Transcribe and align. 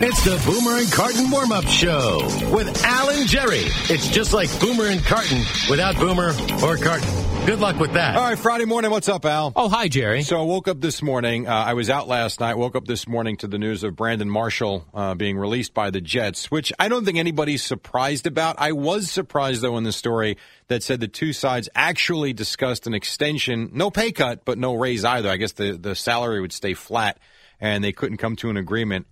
It's 0.00 0.22
the 0.22 0.40
Boomer 0.46 0.78
and 0.78 0.92
Carton 0.92 1.28
warm 1.28 1.50
up 1.50 1.64
show 1.64 2.20
with 2.54 2.84
Alan 2.84 3.26
Jerry. 3.26 3.64
It's 3.90 4.06
just 4.08 4.32
like 4.32 4.48
Boomer 4.60 4.84
and 4.84 5.04
Carton 5.04 5.42
without 5.68 5.96
Boomer 5.96 6.28
or 6.62 6.76
Carton. 6.76 7.08
Good 7.46 7.58
luck 7.58 7.80
with 7.80 7.94
that. 7.94 8.14
All 8.14 8.22
right, 8.22 8.38
Friday 8.38 8.64
morning. 8.64 8.92
What's 8.92 9.08
up, 9.08 9.24
Al? 9.24 9.52
Oh, 9.56 9.68
hi, 9.68 9.88
Jerry. 9.88 10.22
So 10.22 10.38
I 10.38 10.44
woke 10.44 10.68
up 10.68 10.80
this 10.80 11.02
morning. 11.02 11.48
Uh, 11.48 11.52
I 11.52 11.74
was 11.74 11.90
out 11.90 12.06
last 12.06 12.38
night. 12.38 12.56
Woke 12.56 12.76
up 12.76 12.86
this 12.86 13.08
morning 13.08 13.38
to 13.38 13.48
the 13.48 13.58
news 13.58 13.82
of 13.82 13.96
Brandon 13.96 14.30
Marshall 14.30 14.86
uh, 14.94 15.16
being 15.16 15.36
released 15.36 15.74
by 15.74 15.90
the 15.90 16.00
Jets, 16.00 16.48
which 16.48 16.72
I 16.78 16.86
don't 16.86 17.04
think 17.04 17.18
anybody's 17.18 17.64
surprised 17.64 18.28
about. 18.28 18.54
I 18.60 18.70
was 18.70 19.10
surprised, 19.10 19.62
though, 19.62 19.78
in 19.78 19.82
the 19.82 19.90
story 19.90 20.36
that 20.68 20.84
said 20.84 21.00
the 21.00 21.08
two 21.08 21.32
sides 21.32 21.68
actually 21.74 22.32
discussed 22.32 22.86
an 22.86 22.94
extension, 22.94 23.70
no 23.72 23.90
pay 23.90 24.12
cut, 24.12 24.44
but 24.44 24.58
no 24.58 24.76
raise 24.76 25.04
either. 25.04 25.28
I 25.28 25.38
guess 25.38 25.54
the, 25.54 25.72
the 25.72 25.96
salary 25.96 26.40
would 26.40 26.52
stay 26.52 26.74
flat, 26.74 27.18
and 27.58 27.82
they 27.82 27.90
couldn't 27.90 28.18
come 28.18 28.36
to 28.36 28.48
an 28.48 28.56
agreement 28.56 29.08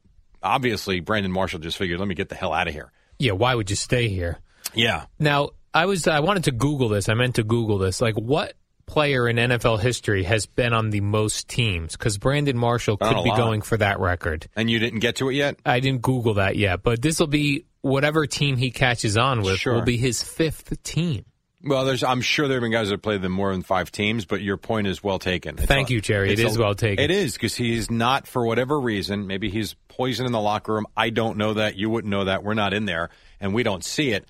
obviously 0.47 1.01
Brandon 1.01 1.31
Marshall 1.33 1.59
just 1.61 1.77
figured, 1.77 1.99
let 1.99 2.09
me 2.09 2.15
get 2.15 2.29
the 2.29 2.35
hell 2.35 2.53
out 2.53 2.69
of 2.69 2.75
here. 2.75 2.93
Yeah, 3.19 3.33
why 3.33 3.55
would 3.55 3.71
you 3.71 3.77
stay 3.77 4.09
here? 4.09 4.39
Yeah. 4.75 5.05
Now, 5.19 5.51
I 5.73 5.87
was 5.87 6.07
I 6.09 6.21
wanted 6.21 6.45
to 6.45 6.53
Google 6.53 6.89
this. 6.89 7.09
I 7.09 7.15
meant 7.15 7.37
to 7.37 7.45
Google 7.45 7.79
this. 7.79 8.01
Like, 8.01 8.15
what 8.15 8.55
player 8.87 9.29
in 9.29 9.37
NFL 9.37 9.81
history 9.81 10.23
has 10.25 10.47
been 10.47 10.73
on 10.73 10.91
the 10.91 11.01
most 11.01 11.49
teams? 11.49 11.93
Because 11.97 12.19
Brandon 12.19 12.57
Marshall 12.57 12.97
could 12.97 13.25
be 13.25 13.31
going 13.35 13.63
for 13.63 13.77
that 13.79 13.99
record. 14.01 14.49
And 14.57 14.71
you 14.71 14.79
didn't 14.79 15.01
get 15.01 15.17
to 15.17 15.29
it 15.29 15.35
yet? 15.35 15.59
I 15.67 15.81
didn't 15.81 16.03
Google 16.03 16.35
that 16.35 16.57
yet, 16.57 16.83
but 16.83 17.03
this 17.03 17.19
will 17.21 17.27
be 17.27 17.65
whatever 17.81 18.27
team 18.27 18.57
he 18.57 18.71
catches 18.71 19.17
on 19.17 19.43
with 19.43 19.59
Sure. 19.59 19.75
will 19.75 19.83
be 19.83 19.97
his 19.97 20.23
fifth 20.23 20.83
team. 20.83 21.25
Well, 21.67 21.85
there's 21.85 22.05
I'm 22.05 22.21
sure 22.21 22.47
there 22.47 22.57
have 22.57 22.63
been 22.63 22.71
guys 22.71 22.91
that 22.91 23.03
played 23.03 23.23
them 23.23 23.33
more 23.33 23.51
than 23.53 23.63
five 23.63 23.91
teams, 23.91 24.25
but 24.25 24.41
your 24.41 24.57
point 24.57 24.87
is 24.87 25.03
well 25.03 25.19
taken. 25.19 25.59
It's 25.59 25.67
Thank 25.67 25.91
a- 25.91 25.95
you, 25.95 26.01
Jerry. 26.01 26.33
It's 26.33 26.41
is 26.41 26.57
well 26.57 26.75
taken. 26.75 27.03
It 27.05 27.11
is 27.11 27.35
because 27.35 27.57
he's 27.57 27.91
not 27.91 28.27
for 28.27 28.47
whatever 28.47 28.79
reason. 28.79 29.27
Maybe 29.27 29.51
he's 29.51 29.75
poison 29.89 30.27
in 30.27 30.33
the 30.33 30.41
locker 30.41 30.75
room. 30.75 30.87
I 30.97 31.11
don't 31.11 31.39
know 31.39 31.55
that. 31.55 31.77
You 31.77 31.91
wouldn't 31.91 32.11
know 32.11 32.25
that. 32.25 32.45
We're 32.45 32.55
not 32.55 32.73
in 32.73 32.85
there, 32.87 33.11
and 33.41 33.53
we 33.53 33.63
don't 33.65 33.85
see 33.85 34.13
it. 34.13 34.27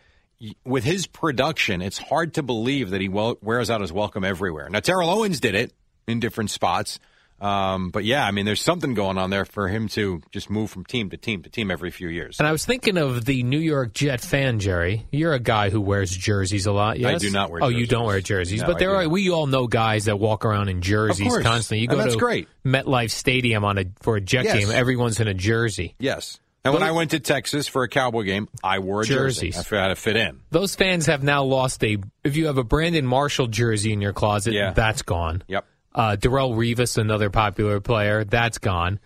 With 0.64 0.84
his 0.84 1.06
production, 1.06 1.82
it's 1.82 1.98
hard 1.98 2.34
to 2.34 2.42
believe 2.42 2.90
that 2.90 3.00
he 3.00 3.08
well, 3.08 3.36
wears 3.42 3.70
out 3.70 3.80
his 3.80 3.92
welcome 3.92 4.24
everywhere. 4.24 4.68
Now, 4.70 4.80
Terrell 4.80 5.10
Owens 5.10 5.40
did 5.40 5.54
it 5.54 5.72
in 6.08 6.20
different 6.20 6.50
spots. 6.50 6.98
Um, 7.40 7.90
but 7.90 8.04
yeah, 8.04 8.26
I 8.26 8.30
mean, 8.30 8.46
there's 8.46 8.62
something 8.62 8.94
going 8.94 9.18
on 9.18 9.28
there 9.30 9.44
for 9.44 9.68
him 9.68 9.88
to 9.88 10.22
just 10.30 10.48
move 10.48 10.70
from 10.70 10.84
team 10.84 11.10
to 11.10 11.16
team 11.16 11.42
to 11.42 11.50
team 11.50 11.70
every 11.70 11.90
few 11.90 12.08
years. 12.08 12.38
And 12.38 12.46
I 12.48 12.52
was 12.52 12.64
thinking 12.64 12.96
of 12.96 13.24
the 13.26 13.42
New 13.42 13.58
York 13.58 13.92
Jet 13.92 14.20
fan, 14.22 14.58
Jerry. 14.58 15.06
You're 15.12 15.34
a 15.34 15.38
guy 15.38 15.68
who 15.70 15.80
wears 15.80 16.10
jerseys 16.16 16.66
a 16.66 16.72
lot. 16.72 16.98
Yes, 16.98 17.14
I 17.16 17.18
do 17.18 17.30
not 17.30 17.50
wear 17.50 17.62
Oh, 17.62 17.68
you 17.68 17.86
don't 17.86 18.06
wear 18.06 18.20
jerseys, 18.20 18.62
No, 18.62 18.68
but 18.68 18.78
there 18.78 18.94
are. 18.96 19.08
We 19.08 19.28
all 19.30 19.46
know 19.46 19.66
guys 19.66 20.06
that 20.06 20.18
walk 20.18 20.44
around 20.46 20.68
in 20.70 20.80
jerseys 20.80 21.28
constantly. 21.42 21.80
You 21.80 21.88
go 21.88 21.96
that's 21.96 22.14
to 22.14 22.18
great. 22.18 22.48
MetLife 22.64 23.10
Stadium 23.10 23.64
on 23.64 23.78
a 23.78 23.84
for 24.00 24.16
a 24.16 24.20
Jet 24.20 24.44
Yes. 24.44 24.58
game. 24.58 24.70
Everyone's 24.70 25.20
in 25.20 25.28
a 25.28 25.34
jersey. 25.34 25.94
Yes. 25.98 26.40
And 26.64 26.74
when 26.74 26.82
I 26.82 26.90
went 26.90 27.12
to 27.12 27.20
Texas 27.20 27.68
for 27.68 27.84
a 27.84 27.88
Cowboy 27.88 28.22
game, 28.24 28.48
I 28.64 28.80
wore 28.80 29.02
a 29.02 29.04
jersey. 29.04 29.50
Jerseys. 29.52 29.72
I 29.72 29.76
had 29.82 29.88
to 29.88 29.94
fit 29.94 30.16
in. 30.16 30.40
Those 30.50 30.74
fans 30.74 31.06
have 31.06 31.22
now 31.22 31.44
lost 31.44 31.84
a. 31.84 31.98
If 32.24 32.34
you 32.36 32.46
have 32.46 32.58
a 32.58 32.64
Brandon 32.64 33.06
Marshall 33.06 33.46
jersey 33.46 33.92
in 33.92 34.00
your 34.00 34.12
closet, 34.12 34.52
Yeah. 34.52 34.72
that's 34.72 35.02
gone. 35.02 35.44
Yep. 35.46 35.64
Uh, 35.96 36.14
Darrelle 36.16 36.54
Revis, 36.54 36.98
another 36.98 37.30
popular 37.30 37.80
player, 37.80 38.22
that's 38.22 38.58
gone. 38.58 39.00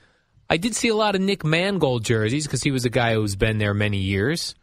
I 0.50 0.56
did 0.56 0.74
see 0.74 0.88
a 0.88 0.94
lot 0.96 1.14
of 1.14 1.20
Nick 1.20 1.44
Mangold 1.44 2.04
jerseys 2.04 2.44
because 2.46 2.62
he 2.64 2.72
was 2.72 2.84
a 2.84 2.90
guy 2.90 3.14
who's 3.14 3.36
been 3.36 3.58
there 3.58 3.72
many 3.72 3.98
years. 3.98 4.56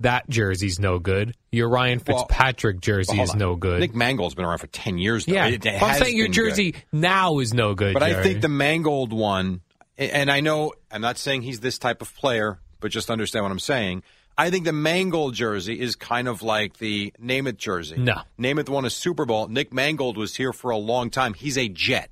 That 0.00 0.28
jersey's 0.28 0.80
no 0.80 0.98
good. 0.98 1.36
Your 1.52 1.68
Ryan 1.68 2.00
Well, 2.04 2.18
Fitzpatrick 2.26 2.80
jersey 2.80 3.14
Hold 3.16 3.28
is 3.28 3.34
no 3.36 3.54
good. 3.54 3.78
Nick 3.78 3.94
Mangold's 3.94 4.34
been 4.34 4.44
around 4.44 4.58
for 4.58 4.66
10 4.66 4.98
years 4.98 5.28
now. 5.28 5.34
yeah, 5.34 5.46
It- 5.46 5.64
it 5.64 5.80
I'm 5.80 5.94
saying 6.02 6.16
your 6.16 6.26
jersey 6.26 6.72
good. 6.72 6.82
now 6.90 7.38
is 7.38 7.54
no 7.54 7.74
good. 7.76 7.94
But 7.94 8.02
I 8.02 8.20
think 8.24 8.40
the 8.40 8.48
Mangold 8.48 9.12
one, 9.12 9.60
and 9.96 10.28
I 10.28 10.40
know 10.40 10.72
I'm 10.90 11.00
not 11.02 11.18
saying 11.18 11.42
he's 11.42 11.60
this 11.60 11.78
type 11.78 12.02
of 12.02 12.12
player, 12.16 12.58
but 12.80 12.90
just 12.90 13.08
understand 13.08 13.44
what 13.44 13.52
I'm 13.52 13.60
saying. 13.60 14.02
I 14.36 14.50
think 14.50 14.64
the 14.64 14.72
Mangold 14.72 15.34
jersey 15.34 15.78
is 15.78 15.96
kind 15.96 16.26
of 16.28 16.42
like 16.42 16.78
the 16.78 17.12
Namath 17.22 17.58
jersey. 17.58 17.96
No. 17.98 18.22
Namath 18.38 18.68
won 18.68 18.84
a 18.84 18.90
Super 18.90 19.24
Bowl. 19.24 19.48
Nick 19.48 19.72
Mangold 19.72 20.16
was 20.16 20.34
here 20.34 20.52
for 20.52 20.70
a 20.70 20.78
long 20.78 21.10
time. 21.10 21.34
He's 21.34 21.58
a 21.58 21.68
Jet. 21.68 22.10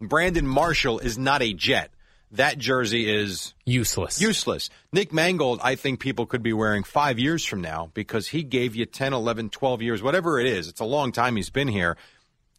Brandon 0.00 0.46
Marshall 0.46 0.98
is 0.98 1.18
not 1.18 1.42
a 1.42 1.52
Jet. 1.52 1.90
That 2.32 2.58
jersey 2.58 3.12
is 3.12 3.54
useless. 3.66 4.20
useless. 4.20 4.70
Nick 4.92 5.12
Mangold, 5.12 5.58
I 5.62 5.74
think 5.74 5.98
people 5.98 6.26
could 6.26 6.42
be 6.44 6.52
wearing 6.52 6.84
five 6.84 7.18
years 7.18 7.44
from 7.44 7.60
now 7.60 7.90
because 7.92 8.28
he 8.28 8.44
gave 8.44 8.76
you 8.76 8.86
10, 8.86 9.12
11, 9.12 9.50
12 9.50 9.82
years, 9.82 10.02
whatever 10.02 10.38
it 10.38 10.46
is. 10.46 10.68
It's 10.68 10.80
a 10.80 10.84
long 10.84 11.10
time 11.10 11.34
he's 11.34 11.50
been 11.50 11.68
here. 11.68 11.96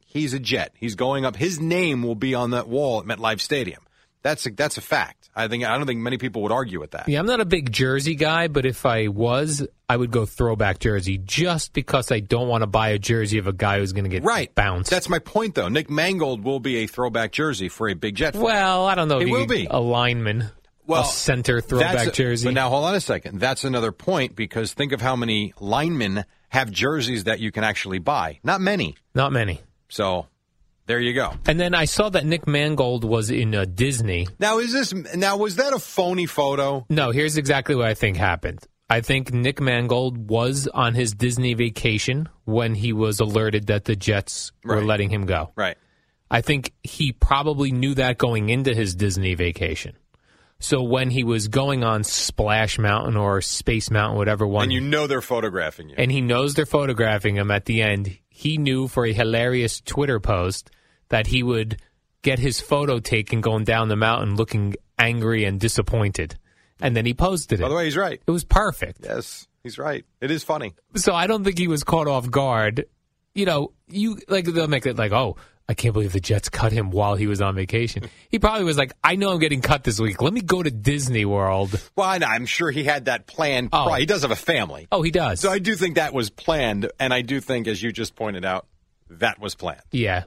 He's 0.05 0.33
a 0.33 0.39
jet. 0.39 0.73
He's 0.75 0.95
going 0.95 1.25
up. 1.25 1.37
His 1.37 1.59
name 1.61 2.03
will 2.03 2.15
be 2.15 2.35
on 2.35 2.51
that 2.51 2.67
wall 2.67 2.99
at 2.99 3.05
MetLife 3.05 3.39
Stadium. 3.39 3.81
That's 4.23 4.45
a, 4.45 4.51
that's 4.51 4.77
a 4.77 4.81
fact. 4.81 5.29
I 5.35 5.47
think 5.47 5.63
I 5.63 5.77
don't 5.77 5.87
think 5.87 5.99
many 6.01 6.17
people 6.17 6.41
would 6.43 6.51
argue 6.51 6.79
with 6.79 6.91
that. 6.91 7.07
Yeah, 7.07 7.19
I'm 7.19 7.25
not 7.25 7.39
a 7.39 7.45
big 7.45 7.71
jersey 7.71 8.15
guy, 8.15 8.47
but 8.49 8.65
if 8.65 8.85
I 8.85 9.07
was, 9.07 9.65
I 9.89 9.95
would 9.97 10.11
go 10.11 10.25
throwback 10.25 10.79
jersey 10.79 11.17
just 11.17 11.73
because 11.73 12.11
I 12.11 12.19
don't 12.19 12.47
want 12.49 12.61
to 12.63 12.67
buy 12.67 12.89
a 12.89 12.99
jersey 12.99 13.37
of 13.37 13.47
a 13.47 13.53
guy 13.53 13.79
who's 13.79 13.93
going 13.93 14.03
to 14.03 14.09
get 14.09 14.23
Right. 14.23 14.53
bounced. 14.53 14.89
That's 14.91 15.07
my 15.09 15.19
point, 15.19 15.55
though. 15.55 15.69
Nick 15.69 15.89
Mangold 15.89 16.43
will 16.43 16.59
be 16.59 16.77
a 16.83 16.87
throwback 16.87 17.31
jersey 17.31 17.69
for 17.69 17.87
a 17.89 17.93
big 17.93 18.15
jet. 18.15 18.33
fan. 18.33 18.41
well, 18.43 18.85
I 18.85 18.95
don't 18.95 19.07
know. 19.07 19.19
It 19.19 19.29
will 19.29 19.47
be. 19.47 19.67
a 19.71 19.79
lineman, 19.79 20.49
Well, 20.85 21.03
a 21.03 21.05
center 21.05 21.61
throwback 21.61 21.93
That's- 21.93 22.15
jersey. 22.17 22.47
But 22.49 22.53
now 22.55 22.69
hold 22.69 22.83
on 22.85 22.93
a 22.95 22.99
second. 23.01 23.39
That's 23.39 23.63
another 23.63 23.91
point 23.93 24.35
because 24.35 24.73
think 24.73 24.91
of 24.91 25.01
how 25.01 25.15
many 25.15 25.53
linemen 25.59 26.25
have 26.49 26.69
jerseys 26.69 27.23
that 27.23 27.39
you 27.39 27.51
can 27.53 27.63
actually 27.63 27.99
buy. 27.99 28.39
Not 28.43 28.59
many. 28.61 28.97
not 29.15 29.31
many. 29.31 29.61
So 29.87 30.27
there 30.87 30.99
you 30.99 31.13
go. 31.13 31.33
And 31.47 31.59
then 31.59 31.73
I 31.73 31.85
saw 31.85 32.09
that 32.09 32.25
Nick 32.25 32.47
Mangold 32.47 33.03
was 33.03 33.29
in 33.29 33.53
uh, 33.55 33.65
Disney. 33.65 34.27
Now 34.39 34.59
is 34.59 34.73
this 34.73 34.93
now 35.15 35.37
was 35.37 35.55
that 35.57 35.73
a 35.73 35.79
phony 35.79 36.25
photo? 36.25 36.85
No, 36.89 37.11
here's 37.11 37.37
exactly 37.37 37.75
what 37.75 37.87
I 37.87 37.93
think 37.93 38.17
happened. 38.17 38.59
I 38.89 38.99
think 39.01 39.31
Nick 39.31 39.61
Mangold 39.61 40.29
was 40.29 40.67
on 40.67 40.95
his 40.95 41.13
Disney 41.13 41.53
vacation 41.53 42.27
when 42.43 42.75
he 42.75 42.91
was 42.91 43.21
alerted 43.21 43.67
that 43.67 43.85
the 43.85 43.95
Jets 43.95 44.51
were 44.65 44.77
Right. 44.77 44.85
letting 44.85 45.09
him 45.09 45.25
go. 45.25 45.51
Right. 45.55 45.77
I 46.29 46.41
think 46.41 46.73
he 46.83 47.13
probably 47.13 47.71
knew 47.71 47.93
that 47.95 48.17
going 48.17 48.49
into 48.49 48.73
his 48.73 48.93
Disney 48.95 49.33
vacation. 49.35 49.95
So 50.61 50.83
when 50.83 51.09
he 51.09 51.23
was 51.23 51.47
going 51.47 51.83
on 51.83 52.03
Splash 52.03 52.77
Mountain 52.79 53.17
or 53.17 53.41
Space 53.41 53.89
Mountain, 53.91 54.17
whatever 54.17 54.45
one, 54.47 54.63
And 54.63 54.71
you 54.71 54.79
know 54.79 55.07
they're 55.07 55.21
photographing 55.21 55.89
you. 55.89 55.95
and 55.97 56.11
he 56.11 56.21
knows 56.21 56.53
they're 56.53 56.65
photographing 56.65 57.35
him 57.35 57.49
at 57.51 57.65
the 57.65 57.81
end, 57.81 58.17
he 58.29 58.57
knew 58.57 58.87
for 58.87 59.05
a 59.05 59.11
hilarious 59.11 59.81
Twitter 59.81 60.19
post 60.19 60.69
that 61.09 61.27
he 61.27 61.41
would 61.43 61.81
get 62.21 62.37
his 62.39 62.61
photo 62.61 62.99
taken 62.99 63.41
going 63.41 63.63
down 63.63 63.87
the 63.89 63.95
mountain 63.95 64.35
looking 64.35 64.75
angry 64.99 65.43
and 65.45 65.59
disappointed. 65.59 66.37
And 66.79 66.95
then 66.95 67.05
he 67.05 67.13
posted 67.13 67.59
it. 67.59 67.63
By 67.63 67.69
the 67.69 67.75
way, 67.75 67.85
he's 67.85 67.97
right. 67.97 68.21
it 68.25 68.31
was 68.31 68.43
perfect. 68.43 68.99
Yes, 69.03 69.47
he's 69.63 69.77
right. 69.77 70.05
It 70.21 70.31
is 70.31 70.43
funny. 70.43 70.73
So 70.95 71.13
I 71.13 71.27
don't 71.27 71.43
think 71.43 71.57
he 71.57 71.67
was 71.67 71.83
caught 71.83 72.07
off 72.07 72.29
guard. 72.29 72.85
You 73.33 73.45
know, 73.45 73.71
you 73.87 74.19
like 74.27 74.45
they'll 74.45 74.67
make 74.67 74.85
it 74.85 74.97
like, 74.97 75.11
oh, 75.11 75.37
I 75.71 75.73
can't 75.73 75.93
believe 75.93 76.11
the 76.11 76.19
Jets 76.19 76.49
cut 76.49 76.73
him 76.73 76.91
while 76.91 77.15
he 77.15 77.27
was 77.27 77.41
on 77.41 77.55
vacation. 77.55 78.09
He 78.29 78.39
probably 78.39 78.65
was 78.65 78.77
like, 78.77 78.91
I 79.01 79.15
know 79.15 79.31
I'm 79.31 79.39
getting 79.39 79.61
cut 79.61 79.85
this 79.85 80.01
week. 80.01 80.21
Let 80.21 80.33
me 80.33 80.41
go 80.41 80.61
to 80.61 80.69
Disney 80.69 81.23
World. 81.23 81.81
Well, 81.95 82.09
I 82.09 82.17
know, 82.17 82.27
I'm 82.27 82.45
sure 82.45 82.71
he 82.71 82.83
had 82.83 83.05
that 83.05 83.25
planned. 83.25 83.69
Oh. 83.71 83.93
He 83.93 84.05
does 84.05 84.23
have 84.23 84.31
a 84.31 84.35
family. 84.35 84.89
Oh, 84.91 85.01
he 85.01 85.11
does. 85.11 85.39
So 85.39 85.49
I 85.49 85.59
do 85.59 85.75
think 85.75 85.95
that 85.95 86.13
was 86.13 86.29
planned, 86.29 86.91
and 86.99 87.13
I 87.13 87.21
do 87.21 87.39
think, 87.39 87.67
as 87.67 87.81
you 87.81 87.93
just 87.93 88.17
pointed 88.17 88.43
out, 88.43 88.67
that 89.11 89.39
was 89.39 89.55
planned. 89.55 89.81
yeah. 89.91 90.23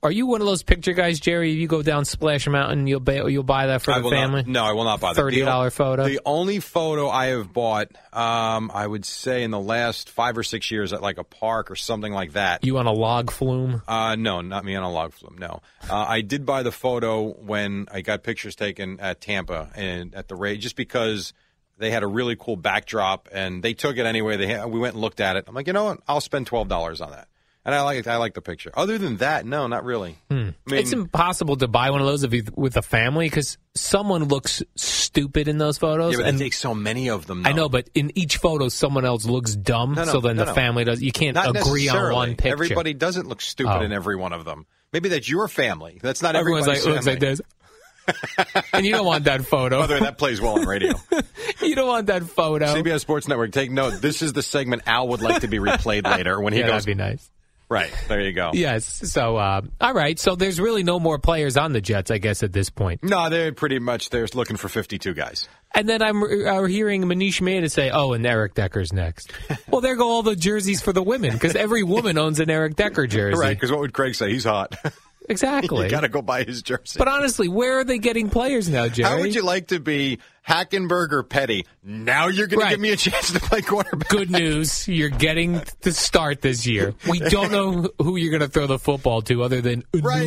Are 0.00 0.12
you 0.12 0.26
one 0.26 0.40
of 0.40 0.46
those 0.46 0.62
picture 0.62 0.92
guys, 0.92 1.18
Jerry? 1.18 1.50
You 1.50 1.66
go 1.66 1.82
down 1.82 2.04
Splash 2.04 2.46
Mountain, 2.46 2.86
you'll 2.86 3.00
buy, 3.00 3.26
you'll 3.26 3.42
buy 3.42 3.66
that 3.66 3.82
for 3.82 3.90
I 3.90 4.00
the 4.00 4.08
family. 4.08 4.42
Not, 4.42 4.48
no, 4.48 4.64
I 4.64 4.72
will 4.72 4.84
not 4.84 5.00
buy 5.00 5.12
that. 5.12 5.20
Thirty 5.20 5.40
dollar 5.40 5.70
photo. 5.70 6.04
The 6.04 6.20
only 6.24 6.60
photo 6.60 7.08
I 7.08 7.26
have 7.26 7.52
bought, 7.52 7.88
um, 8.12 8.70
I 8.72 8.86
would 8.86 9.04
say 9.04 9.42
in 9.42 9.50
the 9.50 9.58
last 9.58 10.08
five 10.08 10.38
or 10.38 10.44
six 10.44 10.70
years 10.70 10.92
at 10.92 11.02
like 11.02 11.18
a 11.18 11.24
park 11.24 11.70
or 11.70 11.74
something 11.74 12.12
like 12.12 12.34
that. 12.34 12.64
you 12.64 12.78
on 12.78 12.86
a 12.86 12.92
log 12.92 13.32
flume? 13.32 13.82
Uh, 13.88 14.14
no, 14.14 14.40
not 14.40 14.64
me 14.64 14.76
on 14.76 14.84
a 14.84 14.92
log 14.92 15.12
flume. 15.12 15.36
No, 15.36 15.62
uh, 15.90 15.96
I 16.08 16.20
did 16.20 16.46
buy 16.46 16.62
the 16.62 16.72
photo 16.72 17.32
when 17.32 17.88
I 17.90 18.00
got 18.00 18.22
pictures 18.22 18.54
taken 18.54 19.00
at 19.00 19.20
Tampa 19.20 19.70
and 19.74 20.14
at 20.14 20.28
the 20.28 20.36
raid, 20.36 20.60
just 20.60 20.76
because 20.76 21.32
they 21.76 21.90
had 21.90 22.04
a 22.04 22.08
really 22.08 22.36
cool 22.36 22.56
backdrop 22.56 23.28
and 23.32 23.64
they 23.64 23.74
took 23.74 23.96
it 23.96 24.06
anyway. 24.06 24.36
They 24.36 24.46
had, 24.46 24.66
we 24.66 24.78
went 24.78 24.94
and 24.94 25.00
looked 25.00 25.20
at 25.20 25.34
it. 25.34 25.44
I'm 25.48 25.54
like, 25.56 25.66
you 25.66 25.72
know 25.72 25.84
what? 25.84 25.98
I'll 26.06 26.20
spend 26.20 26.46
twelve 26.46 26.68
dollars 26.68 27.00
on 27.00 27.10
that, 27.10 27.26
and 27.68 27.74
I 27.74 27.82
like 27.82 28.06
I 28.06 28.16
like 28.16 28.32
the 28.32 28.40
picture. 28.40 28.70
Other 28.72 28.96
than 28.96 29.18
that, 29.18 29.44
no, 29.44 29.66
not 29.66 29.84
really. 29.84 30.16
Hmm. 30.30 30.36
I 30.36 30.38
mean, 30.40 30.54
it's 30.80 30.92
impossible 30.92 31.56
to 31.56 31.68
buy 31.68 31.90
one 31.90 32.00
of 32.00 32.06
those 32.06 32.24
if 32.24 32.32
you, 32.32 32.44
with 32.56 32.78
a 32.78 32.82
family 32.82 33.26
because 33.26 33.58
someone 33.74 34.24
looks 34.24 34.62
stupid 34.74 35.48
in 35.48 35.58
those 35.58 35.76
photos. 35.76 36.12
yeah, 36.12 36.20
but 36.20 36.28
and 36.28 36.38
they 36.38 36.44
take 36.44 36.54
so 36.54 36.74
many 36.74 37.10
of 37.10 37.26
them. 37.26 37.46
I 37.46 37.52
know, 37.52 37.68
but 37.68 37.90
in 37.94 38.10
each 38.16 38.38
photo, 38.38 38.70
someone 38.70 39.04
else 39.04 39.26
looks 39.26 39.54
dumb. 39.54 39.92
No, 39.92 40.04
no, 40.04 40.12
so 40.12 40.20
then 40.22 40.36
no, 40.36 40.46
the 40.46 40.54
family 40.54 40.84
does. 40.84 41.02
You 41.02 41.12
can't 41.12 41.34
Not 41.34 41.54
agree 41.54 41.90
on 41.90 42.14
one 42.14 42.36
picture. 42.36 42.52
Everybody 42.54 42.94
doesn't 42.94 43.28
look 43.28 43.42
stupid 43.42 43.70
Oh. 43.70 43.82
in 43.84 43.92
every 43.92 44.16
one 44.16 44.32
of 44.32 44.46
them. 44.46 44.64
Maybe 44.94 45.10
that's 45.10 45.28
your 45.28 45.46
family. 45.46 45.98
That's 46.02 46.22
not 46.22 46.36
Everyone's 46.36 46.66
like 46.66 46.78
everybody's 46.78 47.06
looks 47.06 47.06
like 47.06 47.20
family. 47.20 47.34
this. 47.36 48.64
and 48.72 48.86
you 48.86 48.92
don't 48.92 49.04
want 49.04 49.24
that 49.24 49.44
photo. 49.44 49.80
By 49.80 49.86
the 49.86 49.94
way, 49.94 50.00
that 50.00 50.16
plays 50.16 50.40
well 50.40 50.58
on 50.58 50.66
radio. 50.66 50.94
you 51.62 51.74
don't 51.74 51.88
want 51.88 52.06
that 52.06 52.22
photo. 52.24 52.64
CBS 52.66 53.00
Sports 53.00 53.28
Network, 53.28 53.52
take 53.52 53.70
note. 53.70 54.00
This 54.00 54.22
is 54.22 54.32
the 54.32 54.42
segment 54.42 54.82
Al 54.86 55.08
would 55.08 55.20
like 55.20 55.42
to 55.42 55.48
be 55.48 55.58
replayed 55.58 56.06
later 56.10 56.40
when 56.40 56.54
he 56.54 56.60
yeah, 56.60 56.66
goes. 56.68 56.84
that'd 56.84 56.86
be 56.86 56.94
nice. 56.94 57.30
Right 57.68 57.92
there, 58.08 58.20
you 58.20 58.32
go. 58.32 58.52
Yes. 58.54 58.84
So, 58.86 59.36
uh, 59.36 59.60
all 59.80 59.92
right. 59.92 60.18
So 60.18 60.34
there's 60.36 60.58
really 60.58 60.82
no 60.82 60.98
more 60.98 61.18
players 61.18 61.56
on 61.56 61.72
the 61.72 61.80
Jets, 61.80 62.10
I 62.10 62.18
guess, 62.18 62.42
at 62.42 62.52
this 62.52 62.70
point. 62.70 63.04
No, 63.04 63.28
they're 63.28 63.52
pretty 63.52 63.78
much 63.78 64.10
they're 64.10 64.26
looking 64.34 64.56
for 64.56 64.68
fifty-two 64.68 65.14
guys. 65.14 65.48
And 65.74 65.86
then 65.88 66.00
I'm 66.02 66.22
uh, 66.22 66.64
hearing 66.64 67.04
Manish 67.04 67.42
Mehta 67.42 67.68
say, 67.68 67.90
"Oh, 67.90 68.14
and 68.14 68.26
Eric 68.26 68.54
Decker's 68.54 68.92
next." 68.92 69.32
well, 69.68 69.82
there 69.82 69.96
go 69.96 70.08
all 70.08 70.22
the 70.22 70.34
jerseys 70.34 70.80
for 70.80 70.92
the 70.94 71.02
women 71.02 71.32
because 71.32 71.54
every 71.56 71.82
woman 71.82 72.16
owns 72.16 72.40
an 72.40 72.50
Eric 72.50 72.76
Decker 72.76 73.06
jersey. 73.06 73.38
Right? 73.38 73.54
Because 73.54 73.70
what 73.70 73.80
would 73.80 73.92
Craig 73.92 74.14
say? 74.14 74.30
He's 74.32 74.44
hot. 74.44 74.74
Exactly. 75.28 75.84
you 75.84 75.90
got 75.90 76.00
to 76.00 76.08
go 76.08 76.22
buy 76.22 76.44
his 76.44 76.62
jersey. 76.62 76.98
but 76.98 77.08
honestly, 77.08 77.48
where 77.48 77.78
are 77.80 77.84
they 77.84 77.98
getting 77.98 78.30
players 78.30 78.68
now, 78.68 78.88
Jerry? 78.88 79.08
How 79.08 79.20
would 79.20 79.34
you 79.34 79.42
like 79.42 79.68
to 79.68 79.80
be 79.80 80.18
Hackenberg 80.46 81.12
or 81.12 81.22
Petty? 81.22 81.66
Now 81.82 82.28
you're 82.28 82.46
going 82.46 82.60
Right. 82.60 82.70
to 82.70 82.74
give 82.76 82.80
me 82.80 82.90
a 82.90 82.96
chance 82.96 83.32
to 83.32 83.40
play 83.40 83.60
quarterback. 83.62 84.08
Good 84.08 84.30
news, 84.30 84.88
you're 84.88 85.08
getting 85.10 85.60
to 85.82 85.92
start 85.92 86.40
this 86.40 86.66
year. 86.66 86.94
We 87.08 87.18
don't 87.18 87.52
know 87.52 87.90
who 87.98 88.16
you're 88.16 88.30
going 88.30 88.40
to 88.42 88.48
throw 88.48 88.66
the 88.66 88.78
football 88.78 89.22
to 89.22 89.42
other 89.42 89.60
than 89.60 89.84
Right. 89.94 90.26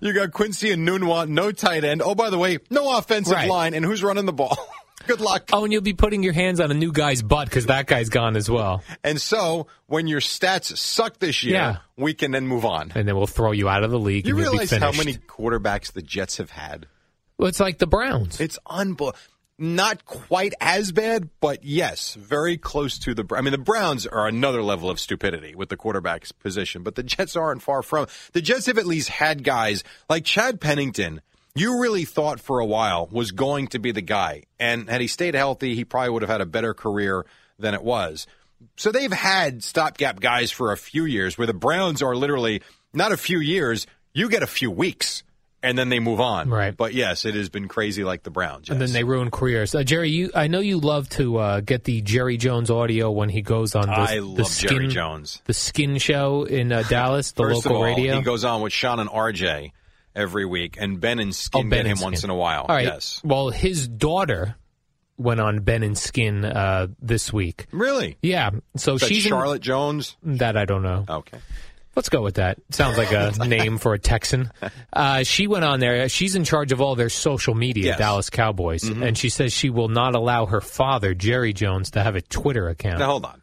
You 0.00 0.12
got 0.12 0.32
Quincy 0.32 0.68
Enunwa, 0.70 1.28
no 1.28 1.52
tight 1.52 1.84
end. 1.84 2.02
Oh, 2.04 2.14
by 2.14 2.30
the 2.30 2.38
way, 2.38 2.58
no 2.70 2.96
offensive 2.98 3.32
Right. 3.34 3.48
line. 3.48 3.74
And 3.74 3.84
who's 3.84 4.02
running 4.02 4.26
the 4.26 4.32
ball? 4.32 4.56
Good 5.06 5.20
luck. 5.20 5.50
Oh, 5.52 5.64
and 5.64 5.72
you'll 5.72 5.82
be 5.82 5.92
putting 5.92 6.22
your 6.22 6.32
hands 6.32 6.60
on 6.60 6.70
a 6.70 6.74
new 6.74 6.92
guy's 6.92 7.22
butt 7.22 7.48
because 7.48 7.66
that 7.66 7.86
guy's 7.86 8.08
gone 8.08 8.36
as 8.36 8.48
well. 8.50 8.82
And 9.04 9.20
so 9.20 9.66
when 9.86 10.06
your 10.06 10.20
stats 10.20 10.76
suck 10.76 11.18
this 11.18 11.42
year, 11.42 11.54
Yeah. 11.54 11.76
we 11.96 12.14
can 12.14 12.30
then 12.30 12.46
move 12.46 12.64
on. 12.64 12.92
And 12.94 13.06
then 13.08 13.16
we'll 13.16 13.26
throw 13.26 13.52
you 13.52 13.68
out 13.68 13.82
of 13.84 13.90
the 13.90 13.98
league. 13.98 14.26
You 14.26 14.36
realize 14.36 14.70
how 14.70 14.92
many 14.92 15.14
quarterbacks 15.14 15.92
the 15.92 16.02
Jets 16.02 16.36
have 16.38 16.50
had? 16.50 16.86
Well, 17.38 17.48
it's 17.48 17.60
like 17.60 17.78
the 17.78 17.86
Browns. 17.86 18.40
It's 18.40 18.58
unbelievable. 18.66 19.18
Not 19.58 20.06
quite 20.06 20.54
as 20.60 20.90
bad, 20.90 21.28
but 21.40 21.62
yes, 21.62 22.14
very 22.14 22.56
close 22.56 22.98
to 23.00 23.14
the. 23.14 23.24
I 23.36 23.42
mean, 23.42 23.52
the 23.52 23.58
Browns 23.58 24.06
are 24.06 24.26
another 24.26 24.60
level 24.62 24.90
of 24.90 24.98
stupidity 24.98 25.54
with 25.54 25.68
the 25.68 25.76
quarterback's 25.76 26.32
position, 26.32 26.82
but 26.82 26.96
the 26.96 27.02
Jets 27.04 27.36
aren't 27.36 27.62
far 27.62 27.82
from. 27.82 28.06
The 28.32 28.40
Jets 28.40 28.66
have 28.66 28.78
at 28.78 28.86
least 28.86 29.08
had 29.10 29.44
guys 29.44 29.84
like 30.08 30.24
Chad 30.24 30.60
Pennington. 30.60 31.20
You 31.54 31.80
really 31.82 32.04
thought 32.06 32.40
for 32.40 32.60
a 32.60 32.64
while 32.66 33.08
was 33.12 33.30
going 33.30 33.68
to 33.68 33.78
be 33.78 33.92
the 33.92 34.00
guy, 34.00 34.44
and 34.58 34.88
had 34.88 35.00
he 35.02 35.06
stayed 35.06 35.34
healthy, 35.34 35.74
he 35.74 35.84
probably 35.84 36.10
would 36.10 36.22
have 36.22 36.30
had 36.30 36.40
a 36.40 36.46
better 36.46 36.72
career 36.72 37.26
than 37.58 37.74
it 37.74 37.82
was. 37.82 38.26
So 38.76 38.90
they've 38.90 39.12
had 39.12 39.62
stopgap 39.62 40.20
guys 40.20 40.50
for 40.50 40.72
a 40.72 40.76
few 40.78 41.04
years, 41.04 41.36
where 41.36 41.46
the 41.46 41.52
Browns 41.52 42.00
are 42.00 42.16
literally 42.16 42.62
not 42.94 43.12
a 43.12 43.16
few 43.18 43.38
years. 43.38 43.86
You 44.14 44.30
get 44.30 44.42
a 44.42 44.46
few 44.46 44.70
weeks, 44.70 45.24
and 45.62 45.76
then 45.76 45.90
they 45.90 45.98
move 45.98 46.20
on. 46.20 46.48
Right. 46.48 46.74
But 46.74 46.94
yes, 46.94 47.26
it 47.26 47.34
has 47.34 47.50
been 47.50 47.68
crazy 47.68 48.02
like 48.02 48.22
the 48.22 48.30
Browns. 48.30 48.70
and 48.70 48.80
then 48.80 48.92
they 48.92 49.04
ruin 49.04 49.30
careers. 49.30 49.74
Uh, 49.74 49.82
Jerry, 49.82 50.08
you, 50.08 50.30
I 50.34 50.46
know 50.46 50.60
you 50.60 50.78
love 50.78 51.08
to 51.10 51.36
uh, 51.36 51.60
get 51.60 51.84
the 51.84 52.00
Jerry 52.00 52.38
Jones 52.38 52.70
audio 52.70 53.10
when 53.10 53.28
he 53.28 53.42
goes 53.42 53.74
on 53.74 53.88
the, 53.88 53.92
I 53.92 54.20
the 54.20 54.44
skin, 54.44 54.68
Jerry 54.70 54.88
Jones. 54.88 55.42
the 55.44 55.54
Skin 55.54 55.98
Show 55.98 56.44
in 56.44 56.72
uh, 56.72 56.82
Dallas, 56.88 57.32
the 57.32 57.42
First 57.42 57.56
local 57.66 57.72
of 57.72 57.76
all, 57.76 57.84
radio. 57.84 58.16
he 58.16 58.22
goes 58.22 58.42
on 58.44 58.62
with 58.62 58.72
Shan 58.72 59.00
and 59.00 59.10
RJ 59.10 59.72
every 60.14 60.44
week, 60.46 60.76
and 60.80 61.00
Ben 61.00 61.18
and 61.18 61.30
Oh, 61.30 61.32
Skin 61.32 61.68
Ben 61.68 61.80
get 61.84 61.86
him 61.90 61.96
Skin. 61.98 62.04
once 62.06 62.24
in 62.24 62.30
a 62.30 62.34
while. 62.34 62.66
All 62.68 62.74
right. 62.74 62.84
Yes. 62.84 63.20
Well, 63.24 63.50
his 63.50 63.88
daughter 63.88 64.56
went 65.18 65.40
on 65.40 65.60
Ben 65.60 65.82
and 65.82 65.96
Skin 65.96 66.44
uh, 66.44 66.88
this 67.00 67.32
week. 67.32 67.66
Really? 67.72 68.16
Yeah. 68.22 68.50
So 68.76 68.94
Is 68.94 69.02
she's 69.02 69.24
in- 69.26 69.30
Charlotte 69.30 69.62
Jones? 69.62 70.16
that 70.22 70.56
I 70.56 70.64
don't 70.64 70.82
know. 70.82 71.04
Okay. 71.08 71.38
Let's 71.94 72.08
go 72.08 72.22
with 72.22 72.36
that. 72.36 72.56
Sounds 72.70 72.96
like 72.96 73.12
a 73.12 73.32
name 73.46 73.76
for 73.76 73.92
a 73.92 73.98
Texan. 73.98 74.50
Uh, 74.90 75.24
she 75.24 75.46
went 75.46 75.66
on 75.66 75.78
there. 75.78 76.08
She's 76.08 76.34
in 76.34 76.44
charge 76.44 76.72
of 76.72 76.80
all 76.80 76.94
their 76.96 77.10
social 77.10 77.54
media, 77.54 77.84
Yes. 77.84 77.92
Mm-hmm. 77.96 78.00
Dallas 78.02 78.30
Cowboys, 78.30 78.84
and 78.84 79.16
she 79.18 79.28
says 79.28 79.52
she 79.52 79.68
will 79.68 79.88
not 79.88 80.14
allow 80.14 80.46
her 80.46 80.62
father, 80.62 81.12
Jerry 81.12 81.52
Jones, 81.52 81.90
to 81.90 82.02
have 82.02 82.16
a 82.16 82.22
Twitter 82.22 82.68
account. 82.70 82.98
Now 83.00 83.08
hold 83.08 83.26
on. 83.26 83.41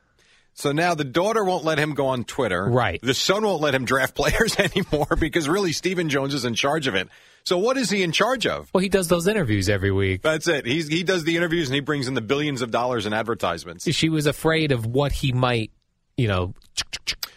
So 0.59 0.73
now 0.73 0.93
the 0.93 1.05
daughter 1.05 1.41
won't 1.41 1.63
let 1.63 1.77
him 1.77 1.93
go 1.93 2.07
on 2.07 2.25
Twitter. 2.25 2.65
Right. 2.65 2.99
The 3.01 3.13
son 3.13 3.43
won't 3.43 3.61
let 3.61 3.73
him 3.73 3.85
draft 3.85 4.13
players 4.15 4.59
anymore 4.59 5.15
because 5.17 5.47
really 5.47 5.71
Stephen 5.71 6.09
Jones 6.09 6.33
is 6.33 6.43
in 6.43 6.53
charge 6.53 6.85
of 6.85 6.95
it. 6.95 7.07
So 7.45 7.57
what 7.57 7.77
is 7.77 7.89
he 7.89 8.03
in 8.03 8.11
charge 8.11 8.45
of? 8.45 8.69
Well, 8.73 8.81
he 8.81 8.89
does 8.89 9.07
those 9.07 9.25
interviews 9.25 9.69
every 9.69 9.91
week. 9.91 10.21
That's 10.21 10.49
it. 10.49 10.65
He's 10.65 10.89
he 10.89 11.03
does 11.03 11.23
the 11.23 11.37
interviews 11.37 11.69
and 11.69 11.75
he 11.75 11.79
brings 11.79 12.09
in 12.09 12.13
the 12.13 12.21
billions 12.21 12.61
of 12.61 12.71
dollars 12.71 13.05
in 13.05 13.13
advertisements. 13.13 13.89
She 13.89 14.09
was 14.09 14.25
afraid 14.25 14.73
of 14.73 14.85
what 14.85 15.13
he 15.13 15.31
might, 15.31 15.71
you 16.17 16.27
know, 16.27 16.53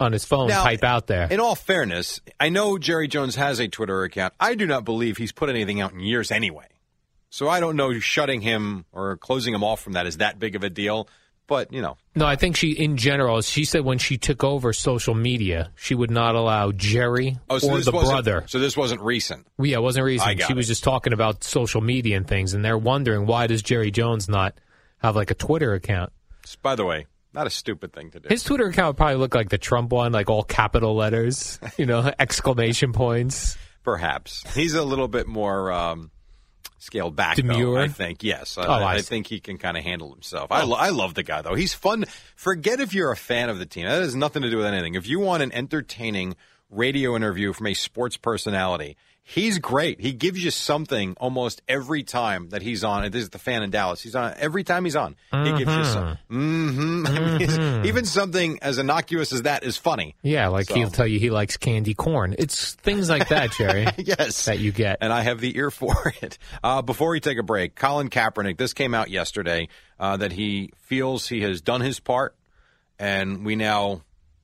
on 0.00 0.10
his 0.10 0.24
phone 0.24 0.48
Now, 0.48 0.64
type 0.64 0.82
out 0.82 1.06
there. 1.06 1.28
In 1.30 1.38
all 1.38 1.54
fairness, 1.54 2.20
I 2.40 2.48
know 2.48 2.76
Jerry 2.76 3.06
Jones 3.06 3.36
has 3.36 3.60
a 3.60 3.68
Twitter 3.68 4.02
account. 4.02 4.34
I 4.40 4.56
do 4.56 4.66
not 4.66 4.84
believe 4.84 5.16
he's 5.16 5.32
put 5.32 5.48
anything 5.48 5.80
out 5.80 5.92
in 5.92 6.00
years 6.00 6.32
anyway. 6.32 6.66
So 7.30 7.48
I 7.48 7.60
don't 7.60 7.76
know 7.76 7.98
shutting 8.00 8.40
him 8.40 8.84
or 8.90 9.16
closing 9.16 9.54
him 9.54 9.62
off 9.62 9.80
from 9.80 9.92
that 9.92 10.08
is 10.08 10.16
that 10.16 10.40
big 10.40 10.56
of 10.56 10.64
a 10.64 10.68
deal. 10.70 11.08
But, 11.46 11.72
you 11.72 11.82
know, 11.82 11.96
No, 12.14 12.24
I 12.24 12.36
think 12.36 12.56
she, 12.56 12.70
in 12.72 12.96
general, 12.96 13.42
she 13.42 13.64
said 13.64 13.84
when 13.84 13.98
she 13.98 14.16
took 14.16 14.44
over 14.44 14.72
social 14.72 15.14
media, 15.14 15.70
she 15.74 15.94
would 15.94 16.10
not 16.10 16.34
allow 16.34 16.72
Jerry 16.72 17.38
oh, 17.50 17.58
so 17.58 17.70
or 17.70 17.80
the 17.80 17.90
brother. 17.90 18.44
So 18.46 18.58
this 18.58 18.76
wasn't 18.76 19.02
recent. 19.02 19.46
Yeah, 19.58 19.78
it 19.78 19.82
wasn't 19.82 20.06
got 20.38 20.46
She 20.46 20.54
was 20.54 20.66
just 20.66 20.84
talking 20.84 21.12
about 21.12 21.44
social 21.44 21.80
media 21.80 22.16
and 22.16 22.26
things, 22.26 22.54
and 22.54 22.64
they're 22.64 22.78
wondering 22.78 23.26
why 23.26 23.48
does 23.48 23.62
Jerry 23.62 23.90
Jones 23.90 24.28
not 24.28 24.54
have 24.98 25.16
like 25.16 25.30
a 25.30 25.34
Twitter 25.34 25.74
account? 25.74 26.12
By 26.62 26.74
the 26.74 26.84
way, 26.84 27.06
not 27.34 27.46
a 27.46 27.50
stupid 27.50 27.92
thing 27.92 28.10
to 28.10 28.20
do. 28.20 28.28
His 28.28 28.44
Twitter 28.44 28.66
account 28.66 28.88
would 28.88 28.96
probably 28.96 29.16
look 29.16 29.34
like 29.34 29.48
the 29.48 29.58
Trump 29.58 29.90
one, 29.90 30.12
like 30.12 30.28
all 30.28 30.42
capital 30.42 30.94
letters, 30.94 31.58
you 31.76 31.86
know, 31.86 32.10
exclamation 32.18 32.92
points. 32.92 33.56
Perhaps. 33.82 34.44
He's 34.54 34.74
a 34.74 34.82
little 34.82 35.08
bit 35.08 35.26
more 35.26 35.72
um, 35.72 36.10
scaled 36.78 37.16
back, 37.16 37.36
though, 37.36 37.42
Demure? 37.42 37.78
I 37.80 37.88
think. 37.88 38.22
Yes. 38.22 38.58
I, 38.58 38.66
Oh, 38.66 38.72
I 38.72 38.94
I 38.94 39.00
think 39.02 39.26
he 39.26 39.40
can 39.40 39.58
kind 39.58 39.76
of 39.76 39.84
handle 39.84 40.12
himself. 40.12 40.50
I, 40.52 40.62
oh. 40.62 40.66
lo- 40.66 40.76
I 40.76 40.90
love 40.90 41.14
the 41.14 41.22
guy, 41.22 41.42
though. 41.42 41.54
He's 41.54 41.74
fun. 41.74 42.04
Forget 42.36 42.80
if 42.80 42.94
you're 42.94 43.10
a 43.12 43.16
fan 43.16 43.48
of 43.48 43.58
the 43.58 43.66
team. 43.66 43.86
That 43.86 44.02
has 44.02 44.14
nothing 44.16 44.42
to 44.42 44.50
do 44.50 44.56
with 44.56 44.66
anything. 44.66 44.94
If 44.94 45.06
you 45.06 45.20
want 45.20 45.42
an 45.42 45.52
entertaining 45.52 46.36
radio 46.70 47.14
interview 47.16 47.52
from 47.52 47.66
a 47.66 47.74
sports 47.74 48.16
personality, 48.16 48.96
he's 49.24 49.58
great. 49.58 50.00
He 50.00 50.12
gives 50.12 50.42
you 50.42 50.50
something 50.50 51.14
almost 51.20 51.62
every 51.68 52.02
time 52.02 52.48
that 52.50 52.60
he's 52.62 52.82
on. 52.84 53.10
This 53.10 53.22
is 53.22 53.30
the 53.30 53.38
fan 53.38 53.62
in 53.62 53.70
Dallas. 53.70 54.00
He's 54.02 54.14
on 54.14 54.34
every 54.36 54.64
time 54.64 54.84
he's 54.84 54.96
on. 54.96 55.16
He 55.32 55.52
gives 55.52 55.74
you 55.74 55.84
some. 55.84 56.18
hmm 56.28 57.06
I 57.08 57.38
mean, 57.38 57.86
even 57.86 58.04
something 58.04 58.58
as 58.62 58.78
innocuous 58.78 59.32
as 59.32 59.42
that 59.42 59.64
is 59.64 59.76
funny. 59.76 60.16
Yeah, 60.22 60.48
like 60.48 60.66
So- 60.68 60.74
he'll 60.74 60.90
tell 60.90 61.06
you 61.06 61.18
he 61.18 61.30
likes 61.30 61.56
candy 61.56 61.94
corn. 61.94 62.34
It's 62.38 62.74
things 62.74 63.08
like 63.08 63.28
that, 63.28 63.52
Jerry, 63.52 63.86
yes. 63.98 64.44
that 64.46 64.58
you 64.58 64.72
get. 64.72 64.98
and 65.00 65.12
I 65.12 65.22
have 65.22 65.40
the 65.40 65.56
ear 65.56 65.70
for 65.72 66.12
it. 66.20 66.38
Uh, 66.62 66.82
before 66.82 67.10
we 67.10 67.20
take 67.20 67.38
a 67.38 67.42
break, 67.42 67.74
Colin 67.76 68.10
Kaepernick, 68.10 68.56
this 68.58 68.72
came 68.74 68.94
out 68.94 69.08
yesterday 69.10 69.68
uh, 70.00 70.16
that 70.16 70.32
he 70.32 70.70
feels 70.78 71.28
he 71.28 71.42
has 71.42 71.60
done 71.60 71.80
his 71.80 72.00
part, 72.00 72.34
and 72.98 73.44
we 73.44 73.56
now 73.56 74.02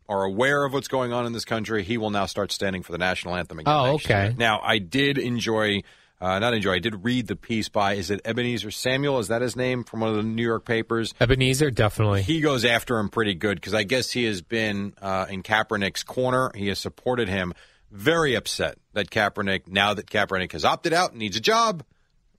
are 0.08 0.24
aware 0.24 0.64
of 0.64 0.72
what's 0.72 0.88
going 0.88 1.12
on 1.12 1.26
in 1.26 1.32
this 1.32 1.44
country. 1.44 1.82
He 1.82 1.98
will 1.98 2.10
now 2.10 2.26
start 2.26 2.50
standing 2.50 2.82
for 2.82 2.92
the 2.92 2.98
national 2.98 3.36
anthem 3.36 3.58
again. 3.58 3.72
Oh, 3.72 3.94
okay. 3.94 4.26
year. 4.26 4.34
Now, 4.36 4.60
I 4.62 4.78
did 4.78 5.18
enjoy. 5.18 5.82
Uh, 6.20 6.40
not 6.40 6.52
enjoy. 6.52 6.72
I 6.72 6.78
did 6.80 7.04
read 7.04 7.28
the 7.28 7.36
piece 7.36 7.68
by 7.68 7.94
is 7.94 8.10
it 8.10 8.20
Ebenezer 8.24 8.72
Samuel? 8.72 9.20
Is 9.20 9.28
that 9.28 9.40
his 9.40 9.54
name 9.54 9.84
from 9.84 10.00
one 10.00 10.10
of 10.10 10.16
the 10.16 10.24
New 10.24 10.42
York 10.42 10.64
papers? 10.64 11.14
Ebenezer, 11.20 11.70
definitely. 11.70 12.22
He 12.22 12.40
goes 12.40 12.64
after 12.64 12.98
him 12.98 13.08
pretty 13.08 13.34
good 13.34 13.54
because 13.54 13.72
I 13.72 13.84
guess 13.84 14.10
he 14.10 14.24
has 14.24 14.42
been 14.42 14.94
uh, 15.00 15.26
in 15.28 15.44
Kaepernick's 15.44 16.02
corner. 16.02 16.50
He 16.56 16.66
has 16.68 16.80
supported 16.80 17.28
him. 17.28 17.54
Very 17.92 18.34
upset 18.34 18.78
that 18.94 19.10
Kaepernick, 19.10 19.68
now 19.68 19.94
that 19.94 20.06
Kaepernick 20.06 20.52
has 20.52 20.64
opted 20.64 20.92
out 20.92 21.10
and 21.10 21.20
needs 21.20 21.36
a 21.36 21.40
job, 21.40 21.84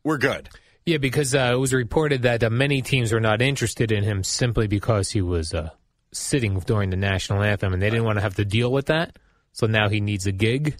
we're 0.03 0.17
good. 0.17 0.49
Yeah, 0.85 0.97
because 0.97 1.33
uh, 1.33 1.51
it 1.53 1.59
was 1.59 1.73
reported 1.73 2.23
that 2.23 2.43
uh, 2.43 2.49
many 2.49 2.81
teams 2.81 3.13
were 3.13 3.19
not 3.19 3.41
interested 3.41 3.91
in 3.91 4.03
him 4.03 4.23
simply 4.23 4.67
because 4.67 5.11
he 5.11 5.21
was 5.21 5.53
uh, 5.53 5.69
sitting 6.11 6.59
during 6.59 6.89
the 6.89 6.97
national 6.97 7.43
anthem, 7.43 7.73
and 7.73 7.81
they 7.81 7.89
didn't 7.89 8.05
want 8.05 8.17
to 8.17 8.21
have 8.21 8.35
to 8.35 8.45
deal 8.45 8.71
with 8.71 8.87
that. 8.87 9.17
So 9.51 9.67
now 9.67 9.89
he 9.89 9.99
needs 9.99 10.27
a 10.27 10.31
gig, 10.31 10.77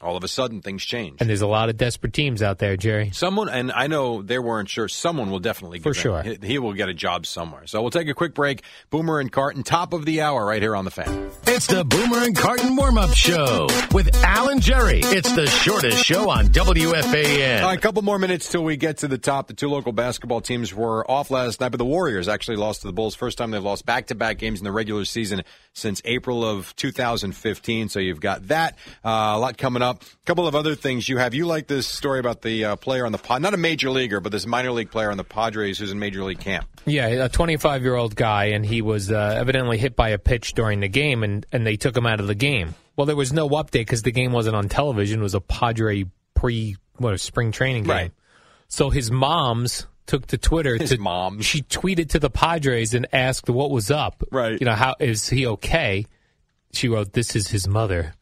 All 0.00 0.16
of 0.16 0.24
a 0.24 0.28
sudden, 0.28 0.60
things 0.60 0.84
change. 0.84 1.20
And 1.20 1.30
there's 1.30 1.40
a 1.40 1.46
lot 1.46 1.68
of 1.70 1.76
desperate 1.76 2.12
teams 2.12 2.42
out 2.42 2.58
there, 2.58 2.76
Jerry. 2.76 3.10
Someone, 3.12 3.48
and 3.48 3.70
I 3.70 3.86
know 3.86 4.22
they 4.22 4.38
weren't 4.38 4.68
sure, 4.68 4.88
someone 4.88 5.30
will 5.30 5.38
definitely 5.38 5.78
For 5.78 5.94
sure. 5.94 6.22
He, 6.22 6.36
he 6.42 6.58
will 6.58 6.72
get 6.72 6.88
a 6.88 6.94
job 6.94 7.26
somewhere. 7.26 7.66
So 7.66 7.80
we'll 7.80 7.92
take 7.92 8.08
a 8.08 8.14
quick 8.14 8.34
break. 8.34 8.62
Boomer 8.90 9.20
and 9.20 9.30
Carton, 9.30 9.62
top 9.62 9.92
of 9.92 10.04
the 10.04 10.20
hour 10.20 10.44
right 10.44 10.60
here 10.60 10.74
on 10.74 10.84
the 10.84 10.90
fan. 10.90 11.30
It's 11.46 11.68
the 11.68 11.84
Boomer 11.84 12.18
and 12.18 12.36
Carton 12.36 12.74
warm 12.74 12.98
up 12.98 13.14
show 13.14 13.68
with 13.92 14.12
Alan 14.24 14.60
Jerry. 14.60 15.00
It's 15.04 15.32
the 15.32 15.46
shortest 15.46 16.04
show 16.04 16.28
on 16.28 16.48
WFAN. 16.48 17.62
All 17.62 17.68
right, 17.68 17.78
a 17.78 17.80
couple 17.80 18.02
more 18.02 18.18
minutes 18.18 18.48
till 18.50 18.64
we 18.64 18.76
get 18.76 18.98
to 18.98 19.08
the 19.08 19.16
top. 19.18 19.46
The 19.46 19.54
two 19.54 19.68
local 19.68 19.92
basketball 19.92 20.40
teams 20.40 20.74
were 20.74 21.08
off 21.08 21.30
last 21.30 21.60
night, 21.60 21.70
but 21.70 21.78
the 21.78 21.84
Warriors 21.84 22.28
actually 22.28 22.56
lost 22.56 22.80
to 22.80 22.88
the 22.88 22.92
Bulls. 22.92 23.14
First 23.14 23.38
time 23.38 23.52
they've 23.52 23.62
lost 23.62 23.86
back 23.86 24.08
to 24.08 24.16
back 24.16 24.38
games 24.38 24.58
in 24.58 24.64
the 24.64 24.72
regular 24.72 25.04
season 25.04 25.44
since 25.72 26.02
April 26.04 26.44
of 26.44 26.74
2015. 26.76 27.88
So 27.88 28.00
you've 28.00 28.20
got 28.20 28.48
that. 28.48 28.76
Uh, 29.04 29.34
a 29.34 29.38
lot 29.38 29.56
coming 29.56 29.82
up. 29.84 30.02
A 30.02 30.24
couple 30.24 30.48
of 30.48 30.54
other 30.54 30.74
things 30.74 31.08
you 31.08 31.18
have. 31.18 31.34
You 31.34 31.46
like 31.46 31.68
this 31.68 31.86
story 31.86 32.18
about 32.18 32.42
the 32.42 32.64
uh, 32.64 32.76
player 32.76 33.06
on 33.06 33.12
the 33.12 33.18
pod, 33.18 33.42
not 33.42 33.54
a 33.54 33.56
major 33.56 33.90
leaguer, 33.90 34.18
but 34.20 34.32
this 34.32 34.46
minor 34.46 34.72
league 34.72 34.90
player 34.90 35.10
on 35.10 35.16
the 35.16 35.24
Padres 35.24 35.78
who's 35.78 35.92
in 35.92 35.98
major 35.98 36.24
league 36.24 36.40
camp. 36.40 36.66
Yeah, 36.86 37.06
a 37.06 37.28
25 37.28 37.82
year 37.82 37.94
old 37.94 38.16
guy, 38.16 38.46
and 38.46 38.66
he 38.66 38.82
was 38.82 39.12
uh, 39.12 39.36
evidently 39.38 39.78
hit 39.78 39.94
by 39.94 40.08
a 40.08 40.18
pitch 40.18 40.54
during 40.54 40.80
the 40.80 40.88
game, 40.88 41.22
and, 41.22 41.46
and 41.52 41.66
they 41.66 41.76
took 41.76 41.96
him 41.96 42.06
out 42.06 42.18
of 42.18 42.26
the 42.26 42.34
game. 42.34 42.74
Well, 42.96 43.06
there 43.06 43.16
was 43.16 43.32
no 43.32 43.48
update 43.50 43.72
because 43.72 44.02
the 44.02 44.12
game 44.12 44.32
wasn't 44.32 44.56
on 44.56 44.68
television. 44.68 45.20
It 45.20 45.22
was 45.22 45.34
a 45.34 45.40
Padre 45.40 46.04
pre 46.34 46.76
what 46.96 47.14
a 47.14 47.18
spring 47.18 47.52
training 47.52 47.84
game. 47.84 47.90
Right. 47.90 48.12
So 48.68 48.90
his 48.90 49.10
mom's 49.10 49.86
took 50.06 50.26
to 50.28 50.38
Twitter. 50.38 50.76
His 50.76 50.90
to, 50.90 50.98
moms. 50.98 51.44
She 51.44 51.62
tweeted 51.62 52.10
to 52.10 52.18
the 52.18 52.30
Padres 52.30 52.94
and 52.94 53.06
asked 53.12 53.48
what 53.48 53.70
was 53.70 53.90
up. 53.90 54.22
Right. 54.30 54.58
You 54.60 54.66
know 54.66 54.74
how 54.74 54.94
is 55.00 55.28
he 55.28 55.46
okay? 55.46 56.06
She 56.72 56.88
wrote, 56.88 57.12
"This 57.12 57.36
is 57.36 57.48
his 57.48 57.68
mother," 57.68 58.14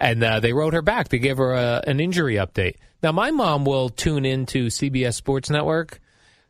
and 0.00 0.22
uh, 0.24 0.40
they 0.40 0.52
wrote 0.52 0.72
her 0.74 0.82
back. 0.82 1.08
They 1.08 1.18
gave 1.18 1.36
her 1.36 1.52
a, 1.52 1.82
an 1.86 2.00
injury 2.00 2.34
update. 2.36 2.76
Now, 3.02 3.12
my 3.12 3.30
mom 3.30 3.64
will 3.64 3.88
tune 3.90 4.24
into 4.24 4.66
CBS 4.66 5.14
Sports 5.14 5.50
Network 5.50 6.00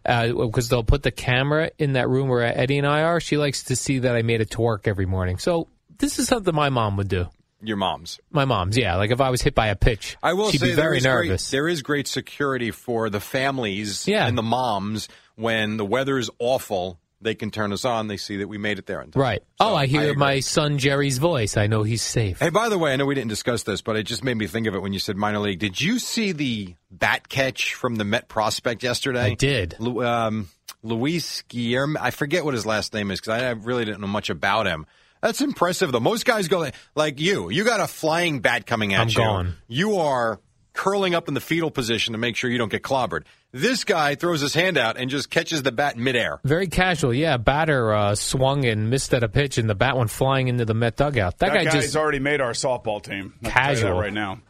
because 0.05 0.69
they'll 0.69 0.83
put 0.85 1.03
the 1.03 1.11
camera 1.11 1.71
in 1.79 1.93
that 1.93 2.09
room 2.09 2.29
where 2.29 2.41
Eddie 2.43 2.79
and 2.79 2.87
I 2.87 3.03
are. 3.03 3.21
She 3.21 3.37
likes 3.37 3.65
to 3.65 3.77
see 3.77 4.01
that 4.01 4.17
I 4.17 4.23
made 4.23 4.41
it 4.41 4.51
to 4.53 4.61
work 4.61 4.89
every 4.89 5.07
morning. 5.07 5.39
So 5.39 5.69
this 5.99 6.19
is 6.19 6.27
something 6.29 6.55
my 6.55 6.71
mom 6.71 6.97
would 6.97 7.09
do. 7.09 7.27
Your 7.63 7.77
mom's. 7.77 8.19
My 8.31 8.47
mom's, 8.47 8.79
yeah. 8.79 8.97
Like 8.97 9.11
if 9.11 9.21
I 9.21 9.29
was 9.29 9.43
hit 9.43 9.55
by 9.55 9.67
a 9.67 9.77
pitch, 9.77 10.17
I 10.23 10.33
will 10.33 10.51
she'd 10.51 10.61
say 10.63 10.69
be 10.71 10.75
very 10.75 11.01
nervous. 11.01 11.51
Great, 11.51 11.57
there 11.59 11.69
is 11.69 11.83
great 11.83 12.09
security 12.09 12.71
for 12.71 13.11
the 13.11 13.21
families 13.21 14.09
Yeah. 14.09 14.27
and 14.27 14.37
the 14.39 14.43
moms 14.43 15.09
when 15.37 15.77
the 15.77 15.85
weather 15.85 16.17
is 16.17 16.31
awful. 16.39 16.99
They 17.23 17.35
can 17.35 17.51
turn 17.51 17.73
us 17.73 17.85
on. 17.85 18.09
They 18.09 18.17
see 18.17 18.39
that 18.39 18.49
we 18.49 18.57
made 18.57 18.79
it 18.79 18.87
there. 18.87 19.05
Right. 19.15 19.41
So 19.61 19.69
oh, 19.69 19.75
I 19.75 19.87
hear 19.87 20.03
agree. 20.03 20.15
my 20.15 20.41
son 20.41 20.79
Jerry's 20.79 21.19
voice. 21.19 21.57
I 21.57 21.67
know 21.67 21.83
he's 21.83 22.03
safe. 22.03 22.39
Hey, 22.39 22.49
by 22.49 22.69
the 22.71 22.79
way, 22.79 22.93
I 22.93 22.97
know 22.97 23.05
we 23.05 23.15
didn't 23.15 23.29
discuss 23.29 23.63
this, 23.63 23.83
but 23.83 23.97
it 23.97 24.05
just 24.05 24.25
made 24.25 24.37
me 24.39 24.47
think 24.47 24.67
of 24.67 24.75
it 24.75 24.81
when 24.81 24.93
you 24.95 24.99
said 24.99 25.17
minor 25.17 25.39
league. 25.39 25.59
Did 25.59 25.81
you 25.81 25.99
see 25.99 26.33
the 26.33 26.75
bat 26.91 27.29
catch 27.29 27.75
from 27.75 27.97
the 27.97 28.05
Met 28.05 28.29
prospect 28.29 28.83
yesterday? 28.83 29.33
I 29.33 29.35
did. 29.35 29.77
Lu- 29.79 30.05
um, 30.05 30.49
Luis 30.83 31.43
Guillermo. 31.43 32.01
I 32.01 32.11
forget 32.11 32.45
what 32.45 32.55
his 32.55 32.65
last 32.65 32.95
name 32.95 33.11
is 33.11 33.21
because 33.21 33.43
I 33.43 33.51
really 33.51 33.85
didn't 33.85 34.01
know 34.01 34.07
much 34.07 34.31
about 34.31 34.67
him. 34.67 34.87
That's 35.21 35.43
impressive, 35.43 35.93
though. 35.93 36.01
Most 36.01 36.25
guys 36.25 36.49
go 36.49 36.71
like 36.95 37.21
you. 37.21 37.51
You 37.51 37.65
got 37.65 37.81
a 37.81 37.87
flying 37.87 38.41
bat 38.41 38.65
coming 38.67 38.95
at 38.95 39.01
I'm 39.01 39.09
you. 39.09 39.15
gone. 39.17 39.55
You 39.69 39.97
are 39.97 40.41
curling 40.81 41.15
up 41.15 41.29
in 41.29 41.35
the 41.35 41.41
fetal 41.41 41.71
position 41.71 42.13
to 42.13 42.19
make 42.19 42.37
sure 42.37 42.51
you 42.51 42.57
don't 42.57 42.71
get 42.71 42.83
clobbered. 42.83 43.25
This 43.53 43.85
guy 43.85 44.15
throws 44.15 44.41
his 44.41 44.55
hand 44.55 44.79
out 44.79 44.97
and 44.97 45.11
just 45.11 45.29
catches 45.29 45.63
the 45.63 45.73
bat 45.73 45.99
midair. 45.99 46.41
Very 46.43 46.69
casual, 46.69 47.13
yeah. 47.13 47.37
Batter 47.37 47.93
uh, 47.93 48.15
swung 48.15 48.65
and 48.65 48.89
missed 48.89 49.13
at 49.13 49.23
a 49.23 49.29
pitch, 49.29 49.59
and 49.59 49.69
the 49.69 49.75
bat 49.75 49.99
went 49.99 50.11
flying 50.11 50.49
into 50.49 50.65
the 50.65 50.73
Met 50.73 50.97
dugout. 50.97 51.37
That, 51.37 51.53
that 51.53 51.65
guy 51.67 51.71
just 51.71 51.95
already 51.97 52.19
made 52.19 52.41
our 52.41 52.53
softball 52.53 53.03
team. 53.03 53.35
Casual 53.45 53.93
right 53.93 54.13
now. 54.13 54.41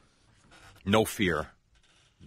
No 0.84 1.04
fear. 1.04 1.48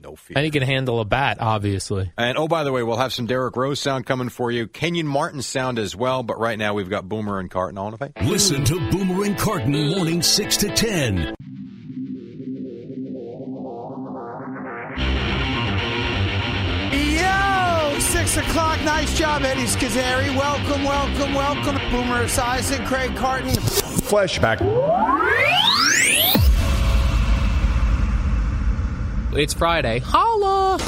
No 0.01 0.17
fear. 0.17 0.35
And 0.35 0.43
he 0.43 0.51
can 0.51 0.63
handle 0.63 0.99
a 0.99 1.05
bat, 1.05 1.37
obviously. 1.39 2.11
And 2.17 2.37
oh, 2.37 2.49
by 2.49 2.65
the 2.65 2.73
way, 2.73 2.83
we'll 2.83 2.97
have 2.97 3.13
some 3.13 3.25
Derrick 3.25 3.55
Rose 3.55 3.79
sound 3.79 4.05
coming 4.05 4.27
for 4.27 4.51
you, 4.51 4.67
Kenyon 4.67 5.07
Martin 5.07 5.41
sound 5.41 5.79
as 5.79 5.95
well. 5.95 6.23
But 6.23 6.39
right 6.39 6.59
now, 6.59 6.73
we've 6.73 6.89
got 6.89 7.07
Boomer 7.07 7.39
and 7.39 7.49
Carton 7.49 7.77
on. 7.77 7.97
Listen 8.21 8.65
to 8.65 8.91
Boomer 8.91 9.23
and 9.23 9.37
Carton 9.37 9.91
morning 9.91 10.21
six 10.21 10.57
to 10.57 10.67
ten. 10.67 11.33
6 18.33 18.47
o'clock. 18.47 18.81
Nice 18.81 19.15
job, 19.15 19.43
Eddie 19.43 19.65
Scozzare. 19.65 20.35
Welcome, 20.35 20.83
welcome, 20.83 21.35
welcome. 21.35 21.75
Boomer 21.91 22.25
Esiason, 22.25 22.83
Craig 22.87 23.15
Carton. 23.15 23.51
Flashback. 23.51 24.59
It's 29.37 29.53
Friday. 29.53 29.99
Holla! 29.99 30.79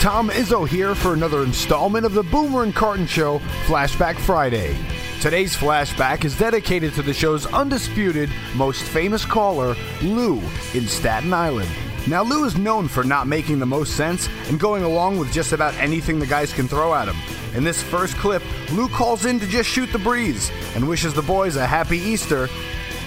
Tom 0.00 0.28
Izzo 0.28 0.68
here 0.68 0.94
for 0.94 1.14
another 1.14 1.42
installment 1.42 2.04
of 2.04 2.12
the 2.12 2.22
Boomer 2.24 2.62
and 2.62 2.74
Carton 2.74 3.06
Show, 3.06 3.38
Flashback 3.64 4.18
Friday. 4.18 4.76
Today's 5.22 5.56
flashback 5.56 6.26
is 6.26 6.36
dedicated 6.36 6.92
to 6.94 7.02
the 7.02 7.14
show's 7.14 7.46
undisputed 7.46 8.28
most 8.56 8.82
famous 8.82 9.24
caller, 9.24 9.74
Lou, 10.02 10.42
in 10.74 10.86
Staten 10.86 11.32
Island. 11.32 11.70
Now, 12.06 12.22
Lou 12.22 12.44
is 12.44 12.56
known 12.56 12.88
for 12.88 13.04
not 13.04 13.26
making 13.26 13.58
the 13.58 13.66
most 13.66 13.96
sense 13.96 14.28
and 14.48 14.58
going 14.58 14.82
along 14.82 15.18
with 15.18 15.32
just 15.32 15.52
about 15.52 15.74
anything 15.74 16.18
the 16.18 16.26
guys 16.26 16.52
can 16.52 16.66
throw 16.66 16.94
at 16.94 17.08
him. 17.08 17.16
In 17.54 17.62
this 17.62 17.82
first 17.82 18.16
clip, 18.16 18.42
Lou 18.72 18.88
calls 18.88 19.26
in 19.26 19.38
to 19.40 19.46
just 19.46 19.68
shoot 19.68 19.92
the 19.92 19.98
breeze 19.98 20.50
and 20.74 20.88
wishes 20.88 21.14
the 21.14 21.22
boys 21.22 21.56
a 21.56 21.66
happy 21.66 21.98
Easter 21.98 22.48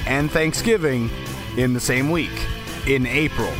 and 0.05 0.29
Thanksgiving 0.29 1.09
in 1.57 1.73
the 1.73 1.79
same 1.79 2.11
week, 2.11 2.31
in 2.87 3.05
April. 3.05 3.51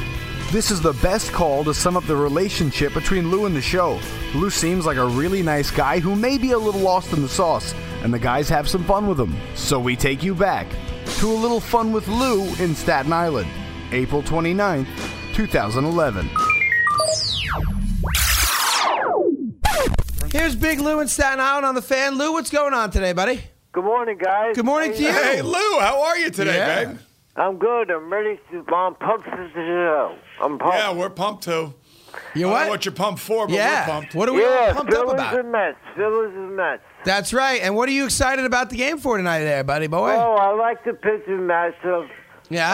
This 0.52 0.70
is 0.70 0.82
the 0.82 0.94
best 0.94 1.32
call 1.32 1.64
to 1.64 1.74
sum 1.74 1.98
up 1.98 2.06
the 2.06 2.16
relationship 2.16 2.94
between 2.94 3.32
Lou 3.32 3.46
and 3.46 3.56
the 3.56 3.62
show. 3.62 4.00
Lou 4.36 4.50
seems 4.50 4.86
like 4.86 4.98
a 4.98 5.06
really 5.06 5.42
nice 5.42 5.72
guy 5.72 6.00
who 6.00 6.16
may 6.16 6.38
be 6.38 6.52
a 6.52 6.58
little 6.60 6.82
lost 6.82 7.12
in 7.12 7.22
the 7.22 7.30
sauce, 7.30 7.74
and 8.04 8.14
the 8.14 8.20
guys 8.20 8.50
have 8.50 8.70
some 8.70 8.84
fun 8.84 9.08
with 9.08 9.20
him. 9.20 9.36
So 9.56 9.80
we 9.80 9.96
take 9.96 10.22
you 10.22 10.36
back 10.36 10.68
to 11.18 11.32
a 11.32 11.34
little 11.34 11.60
fun 11.60 11.92
with 11.92 12.08
Lou 12.08 12.54
in 12.56 12.76
Staten 12.76 13.12
Island, 13.12 13.50
April 13.92 14.22
29th, 14.22 14.88
2011. 15.34 16.30
Here's 20.32 20.56
Big 20.56 20.80
Lou 20.80 21.00
in 21.00 21.08
Staten 21.08 21.40
Island 21.40 21.66
on 21.66 21.76
the 21.76 21.82
fan. 21.82 22.18
Lou, 22.18 22.34
what's 22.34 22.50
going 22.50 22.74
on 22.74 22.92
today, 22.92 23.14
buddy? 23.14 23.42
Good 23.72 23.84
morning, 23.84 24.18
guys. 24.18 24.56
Good 24.56 24.66
morning 24.66 24.94
to 24.94 25.02
you. 25.02 25.12
Hey, 25.12 25.42
Lou, 25.42 25.80
how 25.80 26.04
are 26.04 26.18
you 26.18 26.30
today, 26.30 26.58
Yeah. 26.58 26.86
babe? 26.86 26.98
I'm 27.36 27.58
good. 27.58 27.90
I'm 27.90 28.12
ready 28.14 28.40
to. 28.52 28.64
I'm 28.76 28.94
pumped 28.96 29.28
for 29.28 29.38
the 29.38 29.50
show. 29.56 30.16
I'm 30.40 30.60
pumped. 30.60 30.78
Yeah, 30.78 30.94
we're 30.94 31.10
pumped 31.10 31.44
too. 31.44 31.74
You 32.36 32.48
I 32.48 32.50
don't 32.50 32.52
what? 32.52 32.64
know 32.66 32.70
what 32.70 32.86
you're 32.86 32.94
pumped 32.94 33.22
for, 33.22 33.48
but 33.48 33.56
yeah. 33.56 33.88
we're 33.88 33.94
pumped. 33.94 34.14
What 34.16 34.30
are 34.30 34.34
we 34.34 34.42
yeah, 34.44 34.66
all 34.68 34.74
pumped 34.76 34.94
up 34.94 35.00
Phillies 35.00 35.14
about? 35.14 35.40
and 35.40 35.52
Mets. 35.52 35.78
Phillies 35.96 36.36
and 36.36 36.56
Mets. 36.56 36.84
That's 37.06 37.34
right. 37.34 37.60
And 37.64 37.76
what 37.76 37.90
are 37.90 37.92
you 37.92 38.06
excited 38.06 38.46
about 38.46 38.70
the 38.70 38.76
game 38.76 39.00
for 39.00 39.18
tonight, 39.18 39.40
there, 39.40 39.64
buddy 39.64 39.88
boy? 39.88 40.12
Oh, 40.16 40.36
I 40.36 40.54
like 40.54 40.84
the 40.84 40.94
pitching 40.94 41.40
matchup. 41.40 42.08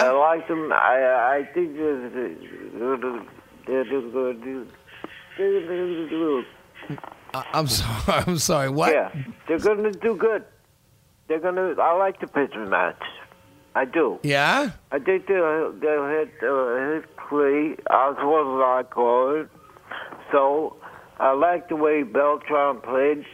I 0.02 0.10
like 0.10 0.48
them. 0.48 0.72
I 0.72 1.38
I 1.38 1.48
think 1.54 1.76
I'm 7.54 7.66
sorry. 7.68 8.24
I'm 8.26 8.38
sorry. 8.38 8.68
What? 8.68 8.92
Yeah, 8.92 9.10
they're 9.46 9.58
gonna 9.58 9.92
do 9.92 10.16
good. 10.16 10.44
They're 11.28 11.40
gonna. 11.40 11.74
I 11.80 11.92
like 11.96 12.20
the 12.20 12.26
pitching 12.26 12.68
match. 12.68 13.02
I 13.74 13.84
do. 13.84 14.18
Yeah? 14.22 14.70
I 14.90 14.98
think 14.98 15.26
they'll, 15.28 15.72
they'll 15.72 16.08
hit, 16.08 16.32
uh, 16.42 16.92
hit 16.92 17.16
Clay. 17.16 17.76
As 17.88 18.16
well 18.16 18.56
as 18.56 18.64
I 18.66 18.82
call 18.90 19.40
it. 19.40 19.48
So, 20.32 20.76
I 21.18 21.32
like 21.32 21.68
the 21.68 21.76
way 21.76 22.02
Beltran 22.02 22.80
played. 22.80 23.24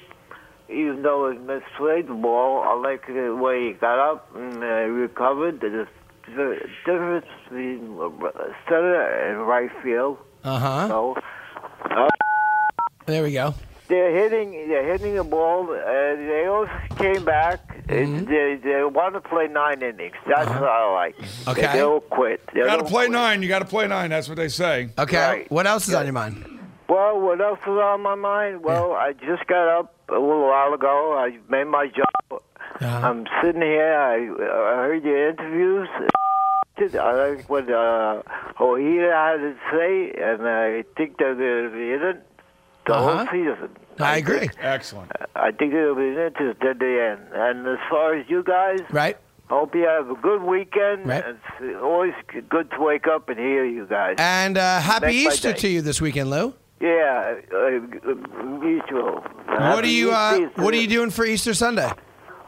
Even 0.69 1.03
though 1.03 1.31
he 1.31 1.39
misplayed 1.39 2.09
the 2.09 2.15
ball, 2.15 2.63
I 2.65 2.75
like 2.75 3.07
the 3.07 3.35
way 3.35 3.69
he 3.69 3.73
got 3.75 3.99
up 3.99 4.35
and 4.35 4.63
uh, 4.63 4.67
recovered. 4.67 5.61
The, 5.61 5.87
the 6.35 6.59
difference 6.85 7.27
between 7.45 7.97
center 8.69 9.03
and 9.31 9.47
right 9.47 9.71
field. 9.83 10.19
Uh 10.45 10.59
huh. 10.59 10.89
So, 10.89 11.17
uh, 11.91 12.09
There 13.07 13.23
we 13.23 13.33
go. 13.33 13.55
they're 13.89 14.11
hitting 14.15 14.69
they're 14.69 14.91
hitting 14.93 15.15
the 15.15 15.25
ball. 15.25 15.71
Uh, 15.71 16.17
they 16.17 16.47
also 16.47 16.71
came 16.97 17.25
back. 17.25 17.61
Mm-hmm. 17.87 18.25
They 18.31 18.59
they 18.63 18.83
want 18.85 19.15
to 19.15 19.21
play 19.21 19.47
nine 19.49 19.83
innings. 19.83 20.17
That's 20.27 20.49
what 20.49 20.65
I 20.65 20.93
like. 20.93 21.15
Uh-huh. 21.21 21.51
Okay. 21.53 21.73
They, 21.73 21.85
will 21.85 22.01
quit. 22.01 22.41
They 22.53 22.61
You 22.61 22.67
got 22.67 22.77
to 22.77 22.85
play 22.85 23.07
quit. 23.07 23.13
nine. 23.13 23.43
You 23.43 23.49
got 23.49 23.61
to 23.61 23.65
play 23.65 23.87
nine. 23.87 24.11
That's 24.11 24.29
what 24.29 24.37
they 24.37 24.49
say. 24.49 24.91
Okay. 24.99 25.17
Right. 25.29 25.51
What 25.51 25.67
else 25.67 25.87
is 25.89 25.95
on 25.95 26.05
your 26.05 26.13
mind? 26.13 26.45
Well, 26.89 27.21
what 27.21 27.41
else 27.41 27.59
is 27.63 27.69
on 27.69 28.01
my 28.03 28.15
mind? 28.15 28.63
Well, 28.63 28.93
I 28.93 29.13
just 29.13 29.47
got 29.49 29.69
up 29.81 29.95
a 30.09 30.13
little 30.13 30.43
while 30.49 30.73
ago. 30.73 31.17
I 31.19 31.39
made 31.51 31.65
my 31.65 31.89
job. 31.89 32.43
Uh-huh. 32.81 33.09
I'm 33.09 33.27
sitting 33.43 33.63
here. 33.63 33.95
I, 33.95 34.17
I 34.17 34.77
heard 34.87 35.05
your 35.05 35.29
interviews. 35.31 35.89
I 36.79 37.13
like 37.13 37.49
what 37.49 37.71
uh, 37.71 38.21
Ojeda 38.61 39.11
had 39.13 39.37
to 39.39 39.55
say, 39.73 40.13
and 40.23 40.47
I 40.47 40.85
think 40.97 41.17
they're 41.19 41.35
going 41.35 41.71
to 41.71 41.77
be 41.77 41.93
in 41.93 42.03
it 42.03 42.23
the 42.87 42.95
Uh-huh. 42.95 43.17
whole 43.17 43.27
season. 43.33 43.71
I 43.99 44.19
agree. 44.19 44.41
think- 44.41 44.53
Excellent. 44.61 45.11
I 45.35 45.53
think 45.53 45.73
they'll 45.73 45.95
be 45.95 46.09
interested 46.09 46.63
at 46.63 46.79
the 46.79 47.17
end. 47.17 47.21
And 47.33 47.67
as 47.67 47.79
far 47.89 48.15
as 48.15 48.29
you 48.29 48.43
guys, 48.43 48.81
Right? 48.91 49.17
Hope 49.49 49.75
you 49.77 49.87
have 49.87 50.11
a 50.11 50.17
good 50.17 50.43
weekend. 50.43 51.07
Right. 51.07 51.25
It's 51.61 51.81
always 51.81 52.13
good 52.49 52.69
to 52.73 52.81
wake 52.81 53.07
up 53.07 53.29
and 53.29 53.39
hear 53.39 53.65
you 53.65 53.87
guys. 53.87 54.17
And 54.19 54.59
uh, 54.59 54.81
happy 54.81 55.07
Make 55.07 55.25
my 55.25 55.31
Easter 55.33 55.53
to 55.53 55.69
you 55.69 55.83
this 55.83 56.01
weekend, 56.01 56.31
Lou. 56.31 56.53
Yeah, 56.81 57.37
uh, 57.55 58.15
mutual. 58.59 59.25
What 59.47 59.85
are 59.85 59.87
you 59.87 60.11
uh, 60.13 60.41
What 60.57 60.75
are 60.75 60.77
you 60.79 60.89
doing 60.89 61.11
for 61.11 61.25
Easter 61.25 61.55
Sunday? 61.55 61.91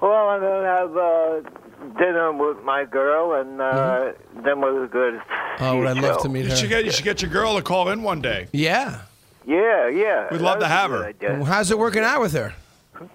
Well, 0.00 0.28
I'm 0.28 0.40
gonna 0.40 0.66
have 0.66 0.96
uh, 0.96 1.98
dinner 1.98 2.32
with 2.32 2.62
my 2.64 2.84
girl, 2.84 3.34
and 3.40 3.60
uh, 3.60 4.12
then 4.44 4.60
we're 4.60 4.86
good. 4.86 5.20
Oh, 5.60 5.82
I'd 5.84 5.96
I 5.98 6.00
love 6.00 6.22
to 6.22 6.28
meet 6.28 6.44
You 6.44 6.50
her? 6.50 6.56
should 6.56 6.68
get 6.68 6.84
you 6.84 6.90
should 6.92 7.04
get 7.04 7.20
your 7.22 7.30
girl 7.30 7.56
to 7.56 7.62
call 7.62 7.88
in 7.90 8.02
one 8.02 8.20
day. 8.20 8.46
Yeah. 8.52 9.02
Yeah, 9.46 9.88
yeah. 9.88 10.28
We'd 10.30 10.40
love 10.42 10.60
to 10.60 10.68
have 10.68 10.90
her. 10.90 11.12
good 11.12 11.30
idea. 11.32 11.44
How's 11.44 11.70
it 11.70 11.78
working 11.78 12.02
out 12.04 12.20
with 12.20 12.32
her? 12.34 12.54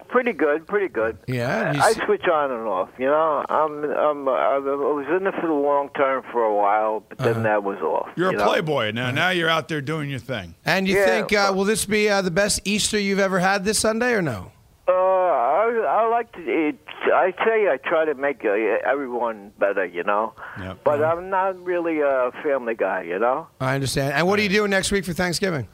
Pretty 0.08 0.32
good, 0.32 0.66
pretty 0.66 0.88
good. 0.88 1.16
Yeah. 1.28 1.74
you 1.74 1.80
I 1.80 1.90
s- 1.90 2.00
switch 2.06 2.24
on 2.26 2.50
and 2.50 2.66
off. 2.66 2.88
You 2.98 3.04
know, 3.06 3.44
I'm, 3.48 3.84
I'm, 3.84 4.28
I 4.28 4.58
was 4.58 5.06
in 5.20 5.26
it 5.26 5.34
for 5.40 5.46
the 5.46 5.52
long 5.52 5.90
term 5.90 6.24
for 6.32 6.42
a 6.42 6.54
while, 6.54 7.04
but 7.08 7.18
then 7.18 7.42
that 7.44 7.62
was 7.62 7.78
off. 7.80 8.08
You're 8.16 8.30
you 8.32 8.36
a 8.36 8.40
know? 8.40 8.46
playboy 8.48 8.90
now. 8.92 9.10
Now 9.10 9.28
you're 9.28 9.48
out 9.50 9.68
there 9.68 9.80
doing 9.82 10.08
your 10.10 10.18
thing. 10.20 10.54
and 10.64 10.88
you 10.88 10.96
Yeah, 10.96 11.04
think 11.06 11.32
uh, 11.34 11.52
will 11.54 11.64
this 11.64 11.84
be 11.84 12.08
uh, 12.08 12.22
the 12.22 12.30
best 12.30 12.60
Easter 12.64 12.98
you've 12.98 13.18
ever 13.18 13.38
had 13.40 13.64
this 13.64 13.78
Sunday 13.78 14.12
or 14.14 14.22
no? 14.22 14.50
Uh, 14.86 14.92
I, 14.92 15.84
I 15.88 16.08
like 16.08 16.30
to. 16.32 16.40
It, 16.40 16.78
I 17.06 17.32
say 17.44 17.68
I 17.70 17.78
try 17.82 18.04
to 18.04 18.14
make 18.14 18.44
uh, 18.44 18.50
everyone 18.86 19.50
better. 19.58 19.84
You 19.86 20.04
know, 20.04 20.34
Yep. 20.58 20.78
but 20.84 21.02
I'm 21.02 21.30
not 21.30 21.62
really 21.64 22.00
a 22.00 22.30
family 22.42 22.74
guy. 22.74 23.02
You 23.02 23.18
know. 23.18 23.46
I 23.60 23.74
understand. 23.74 24.12
And 24.14 24.26
what 24.26 24.38
are 24.38 24.42
you 24.42 24.48
doing 24.50 24.70
next 24.70 24.92
week 24.92 25.04
for 25.04 25.12
Thanksgiving? 25.14 25.66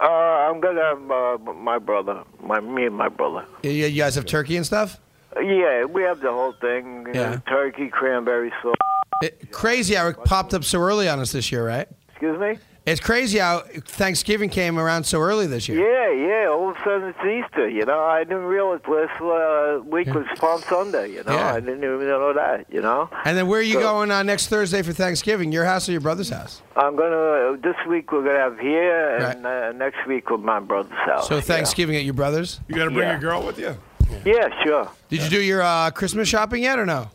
Uh, 0.00 0.04
I'm 0.06 0.60
gonna 0.60 0.80
have 0.82 1.10
uh, 1.10 1.52
my 1.54 1.78
brother, 1.78 2.22
my 2.40 2.60
me 2.60 2.86
and 2.86 2.94
my 2.94 3.08
brother. 3.08 3.44
You, 3.64 3.70
you 3.72 4.00
guys 4.02 4.14
have 4.14 4.26
turkey 4.26 4.56
and 4.56 4.64
stuff? 4.64 5.00
Yeah, 5.36 5.84
we 5.84 6.02
have 6.02 6.20
the 6.20 6.30
whole 6.32 6.52
thing. 6.52 7.06
you 7.08 7.12
Yeah. 7.20 7.30
know, 7.30 7.40
turkey, 7.48 7.88
cranberry 7.88 8.52
sauce. 8.62 8.74
It, 9.22 9.50
crazy 9.50 9.94
how 9.94 10.06
it 10.08 10.16
popped 10.24 10.54
up 10.54 10.62
so 10.62 10.78
early 10.78 11.08
on 11.08 11.18
us 11.18 11.32
this 11.32 11.50
year, 11.50 11.66
right? 11.66 11.88
Excuse 12.10 12.38
me. 12.38 12.56
It's 12.88 13.00
crazy 13.00 13.38
how 13.38 13.60
Thanksgiving 13.84 14.48
came 14.48 14.78
around 14.78 15.04
so 15.04 15.20
early 15.20 15.46
this 15.46 15.68
year. 15.68 15.78
Yeah, 15.78 16.26
yeah. 16.44 16.48
All 16.48 16.70
of 16.70 16.76
a 16.76 16.82
sudden 16.82 17.08
it's 17.08 17.18
Easter. 17.18 17.68
You 17.68 17.84
know, 17.84 18.00
I 18.00 18.24
didn't 18.24 18.44
realize 18.44 18.80
last 18.88 19.20
uh, 19.20 19.82
week 19.84 20.06
was 20.08 20.24
Palm 20.38 20.62
Sunday. 20.62 21.12
You 21.12 21.22
know, 21.24 21.34
Yeah. 21.34 21.52
I 21.54 21.60
didn't 21.60 21.84
even 21.84 22.00
know 22.06 22.32
that. 22.32 22.64
You 22.72 22.80
know. 22.80 23.10
And 23.26 23.36
then 23.36 23.46
where 23.46 23.60
are 23.60 23.62
you 23.62 23.74
So- 23.74 23.80
going 23.80 24.10
uh, 24.10 24.22
next 24.22 24.48
Thursday 24.48 24.80
for 24.82 24.92
Thanksgiving? 24.94 25.52
Your 25.52 25.66
house 25.66 25.86
or 25.88 25.92
your 25.92 26.00
brother's 26.00 26.30
house? 26.30 26.62
I'm 26.76 26.96
gonna. 26.96 27.58
This 27.62 27.76
week 27.88 28.10
we're 28.10 28.24
gonna 28.24 28.38
have 28.38 28.58
here, 28.58 29.16
and 29.18 29.44
uh, 29.46 29.72
next 29.72 30.06
week 30.06 30.30
with 30.30 30.40
my 30.40 30.60
brother's 30.60 30.92
house. 30.98 31.28
So 31.28 31.40
Thanksgiving 31.40 31.96
at 31.96 32.04
your 32.04 32.14
brother's? 32.14 32.60
You 32.68 32.76
got 32.76 32.84
to 32.84 32.90
bring 32.90 33.06
Yeah. 33.08 33.12
your 33.12 33.20
girl 33.20 33.44
with 33.44 33.58
you. 33.58 33.76
Yeah, 34.24 34.48
sure. 34.64 34.88
Did 35.10 35.22
you 35.22 35.28
do 35.28 35.40
your 35.42 35.60
uh, 35.62 35.90
Christmas 35.90 36.28
shopping 36.28 36.62
yet 36.62 36.78
or 36.78 36.86
no? 36.86 37.10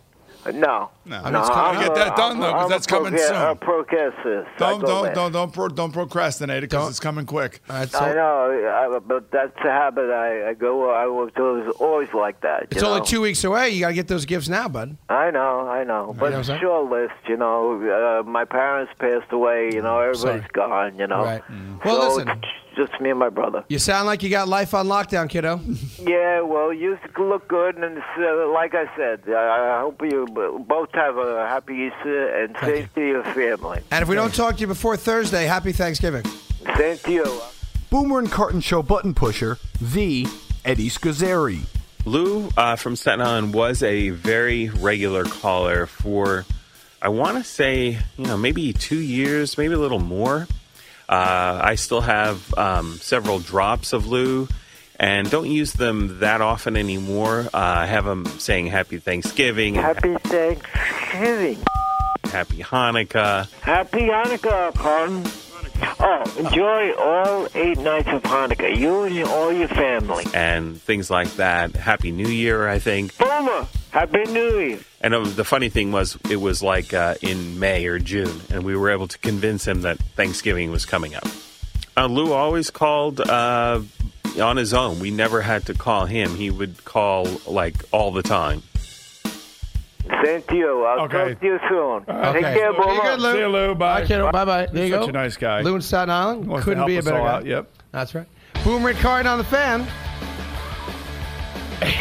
Uh, 0.45 0.51
No. 0.51 0.89
No, 1.05 1.17
I 1.17 1.31
mean, 1.31 1.35
it's 1.35 1.49
coming 1.49 1.73
Gotta 1.81 1.87
get 1.87 1.95
that 1.95 2.15
done 2.15 2.31
I'm- 2.31 2.39
though, 2.39 2.53
because 2.53 2.69
that's 2.69 2.85
a 2.85 2.89
coming 2.89 3.13
proca- 3.13 3.27
soon. 3.27 3.35
A 3.35 3.55
procrastinist. 3.55 4.47
I 4.55 4.57
Don't 4.57 4.81
don't 4.81 5.13
don't 5.13 5.31
don't 5.31 5.53
pro, 5.53 5.67
don't 5.67 5.91
procrastinate 5.91 6.59
it 6.63 6.69
because 6.69 6.89
it's 6.91 6.99
coming 6.99 7.25
quick. 7.25 7.61
All 7.69 7.75
right, 7.75 7.89
so 7.89 7.99
I 7.99 8.13
know, 8.13 8.95
I, 8.95 8.99
but 8.99 9.29
that's 9.31 9.57
a 9.65 9.69
habit. 9.69 10.09
I, 10.11 10.49
I 10.49 10.53
go. 10.53 10.89
I 10.91 11.05
was 11.07 11.31
always, 11.37 11.75
always 11.79 12.13
like 12.13 12.39
that. 12.41 12.67
it's 12.71 12.81
you 12.81 12.87
only 12.87 12.99
know? 12.99 13.05
two 13.05 13.21
weeks 13.21 13.43
away. 13.43 13.69
You 13.71 13.81
got 13.81 13.89
to 13.89 13.93
get 13.93 14.07
those 14.07 14.25
gifts 14.25 14.47
now, 14.49 14.67
bud. 14.69 14.95
I 15.09 15.29
know, 15.31 15.67
I 15.67 15.83
know, 15.83 16.15
but 16.17 16.29
know 16.29 16.31
what 16.31 16.33
I'm 16.37 16.43
saying? 16.45 16.61
short 16.61 16.89
list. 16.91 17.13
You 17.27 17.37
know, 17.37 18.21
uh, 18.21 18.23
my 18.23 18.45
parents 18.45 18.93
passed 18.99 19.31
away. 19.31 19.71
You 19.73 19.81
know, 19.81 19.99
everybody's 19.99 20.41
Sorry. 20.41 20.49
gone. 20.53 20.97
You 20.99 21.07
know, 21.07 21.23
Right. 21.23 21.43
Well, 21.83 22.09
so 22.11 22.15
listen. 22.17 22.41
It's 22.75 22.89
just 22.89 22.99
me 23.01 23.11
and 23.11 23.19
my 23.19 23.29
brother. 23.29 23.63
You 23.67 23.77
sound 23.77 24.07
like 24.07 24.23
you 24.23 24.29
got 24.29 24.47
life 24.47 24.73
on 24.73 24.87
lockdown, 24.87 25.29
kiddo. 25.29 25.59
Yeah, 26.03 26.41
well, 26.41 26.73
you 26.73 26.97
look 27.17 27.47
good, 27.47 27.77
and 27.77 27.97
it's, 27.97 28.05
uh, 28.17 28.51
like 28.51 28.75
I 28.75 28.93
said, 28.97 29.21
I 29.27 29.77
I 29.77 29.79
hope 29.79 30.01
you 30.01 30.25
both 30.67 30.89
have 30.93 31.17
a 31.17 31.47
happy 31.47 31.75
Easter 31.75 32.43
and 32.43 32.57
same 32.61 32.89
to 32.95 33.01
your 33.01 33.23
family. 33.23 33.79
And 33.89 34.03
if 34.03 34.09
we 34.09 34.15
don't 34.15 34.33
talk 34.33 34.55
to 34.55 34.61
you 34.61 34.67
before 34.67 34.97
Thursday, 34.97 35.45
happy 35.45 35.71
Thanksgiving. 35.71 36.25
Same 36.75 36.97
to 36.97 37.11
you. 37.11 37.41
Boomer 37.89 38.19
and 38.19 38.29
Carton 38.29 38.59
Show 38.59 38.83
button 38.83 39.13
pusher, 39.13 39.59
the 39.79 40.27
Eddie 40.65 40.89
Scozzare. 40.89 41.59
Lou 42.05 42.49
uh, 42.57 42.75
from 42.75 42.97
Staten 42.97 43.21
Island 43.21 43.53
was 43.53 43.81
a 43.81 44.09
very 44.09 44.69
regular 44.69 45.23
caller 45.23 45.85
for, 45.85 46.45
I 47.01 47.09
want 47.09 47.37
to 47.37 47.43
say, 47.45 47.99
you 48.17 48.25
know, 48.25 48.35
maybe 48.35 48.73
two 48.73 48.99
years, 48.99 49.57
maybe 49.57 49.73
a 49.73 49.79
little 49.79 49.99
more. 49.99 50.47
Uh, 51.13 51.59
I 51.63 51.75
still 51.75 52.01
have 52.01 52.53
um, 52.57 52.97
several 52.97 53.37
drops 53.37 53.93
of 53.93 54.07
Lou 54.07 54.47
and 54.99 55.29
don't 55.29 55.47
use 55.47 55.73
them 55.73 56.19
that 56.21 56.41
often 56.41 56.75
anymore. 56.75 57.41
Uh, 57.53 57.57
I 57.83 57.85
have 57.85 58.05
them 58.05 58.25
saying 58.39 58.67
Happy 58.67 58.97
Thanksgiving, 58.97 59.75
Happy 59.75 60.15
Thanksgiving. 60.15 61.59
Happy 62.25 62.63
Hanukkah. 62.63 63.47
Happy 63.61 64.01
Hanukkah, 64.07 64.73
Carton. 64.73 65.23
Oh, 65.99 66.33
enjoy 66.39 66.93
all 66.93 67.47
eight 67.53 67.77
nights 67.77 68.07
of 68.07 68.23
Hanukkah, 68.23 68.75
you 68.75 69.03
and 69.03 69.23
all 69.25 69.53
your 69.53 69.67
family. 69.67 70.25
and 70.33 70.81
things 70.81 71.11
like 71.11 71.31
that. 71.35 71.75
Happy 71.75 72.11
New 72.11 72.27
Year, 72.27 72.67
I 72.67 72.79
think. 72.79 73.15
Boomer, 73.19 73.67
Happy 73.93 74.23
New 74.31 74.57
Year. 74.59 74.79
And 75.01 75.13
uh, 75.13 75.23
the 75.23 75.43
funny 75.43 75.69
thing 75.69 75.91
was, 75.91 76.17
it 76.29 76.37
was 76.41 76.63
like 76.63 76.93
uh, 76.95 77.13
in 77.21 77.59
May 77.59 77.85
or 77.85 77.99
June, 77.99 78.41
and 78.51 78.63
we 78.63 78.75
were 78.75 78.89
able 78.89 79.07
to 79.07 79.17
convince 79.19 79.67
him 79.67 79.81
that 79.83 79.99
Thanksgiving 80.15 80.71
was 80.71 80.85
coming 80.85 81.13
up. 81.13 81.27
Uh, 81.95 82.07
Lou 82.07 82.33
always 82.33 82.71
called 82.71 83.19
uh, 83.21 83.81
on 84.41 84.57
his 84.57 84.73
own. 84.73 84.99
We 84.99 85.11
never 85.11 85.41
had 85.41 85.67
to 85.67 85.75
call 85.75 86.07
him. 86.07 86.35
He 86.35 86.49
would 86.49 86.83
call 86.85 87.27
like 87.45 87.75
all 87.91 88.11
the 88.11 88.23
time. 88.23 88.63
Same 90.23 90.41
to 90.41 90.55
you. 90.55 90.83
I'll 90.85 91.01
Okay. 91.05 91.29
talk 91.33 91.39
to 91.39 91.45
you 91.45 91.59
soon. 91.69 92.03
Okay. 92.09 92.41
Take 92.41 92.57
care, 92.57 92.71
Be 92.73 92.79
Boomer. 92.79 93.01
good, 93.03 93.19
Lou. 93.19 93.31
See 93.33 93.39
you, 93.39 93.47
Lou. 93.47 93.75
Bye. 93.75 94.01
Bye, 94.01 94.07
kiddo. 94.07 94.31
Bye, 94.31 94.45
bye. 94.45 94.65
There 94.71 94.85
you 94.87 94.93
Such 94.93 95.01
go. 95.03 95.07
a 95.09 95.11
nice 95.11 95.37
guy. 95.37 95.61
Lou 95.61 95.75
in 95.75 95.81
Staten 95.81 96.09
Island. 96.09 96.47
Wants 96.47 96.65
Couldn't 96.65 96.87
be 96.87 96.97
a 96.97 97.03
better 97.03 97.17
guy. 97.19 97.27
out. 97.27 97.45
Yep. 97.45 97.69
That's 97.91 98.15
right. 98.15 98.25
Boomer 98.63 98.89
and 98.89 98.97
Carton 98.99 99.37
the 99.37 99.43
fan. 99.43 99.81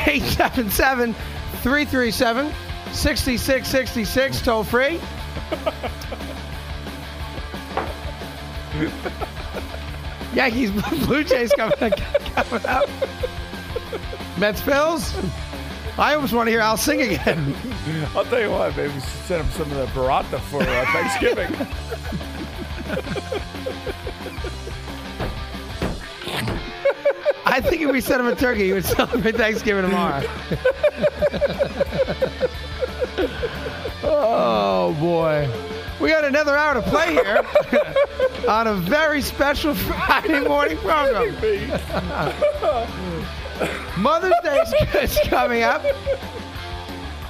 877 0.06 1.14
337 1.62 2.52
6666, 2.92 4.42
toll 4.42 4.64
free. 4.64 5.00
Yankees, 10.34 10.70
Blue 11.06 11.24
Jays 11.24 11.52
coming, 11.54 11.76
coming 11.76 12.66
up. 12.66 12.88
Mets, 14.38 14.62
Bills. 14.62 15.14
I 15.98 16.14
almost 16.14 16.32
want 16.32 16.46
to 16.46 16.50
hear 16.50 16.60
Al 16.60 16.76
sing 16.76 17.02
again. 17.02 17.54
I'll 18.16 18.24
tell 18.24 18.40
you 18.40 18.50
what, 18.50 18.76
maybe 18.76 18.94
we 18.94 19.00
should 19.00 19.10
send 19.26 19.44
him 19.44 19.50
some 19.52 19.70
of 19.72 19.76
the 19.76 19.86
burrata 20.00 20.40
for 20.40 20.62
uh, 20.62 20.86
Thanksgiving. 20.92 21.54
I 27.52 27.60
think 27.60 27.82
if 27.82 27.92
we 27.92 28.00
sent 28.00 28.18
him 28.18 28.28
a 28.28 28.34
turkey, 28.34 28.64
he 28.64 28.72
would 28.72 28.86
celebrate 28.86 29.36
Thanksgiving 29.36 29.82
tomorrow. 29.82 30.22
oh 34.02 34.96
boy, 34.98 35.50
we 36.00 36.08
got 36.08 36.24
another 36.24 36.56
hour 36.56 36.72
to 36.72 36.80
play 36.80 37.12
here 37.12 37.44
on 38.48 38.68
a 38.68 38.74
very 38.74 39.20
special 39.20 39.74
Friday 39.74 40.40
morning 40.40 40.78
program. 40.78 41.34
Mother's 43.98 44.32
Day 44.42 44.58
is 45.02 45.18
coming 45.26 45.62
up. 45.62 45.84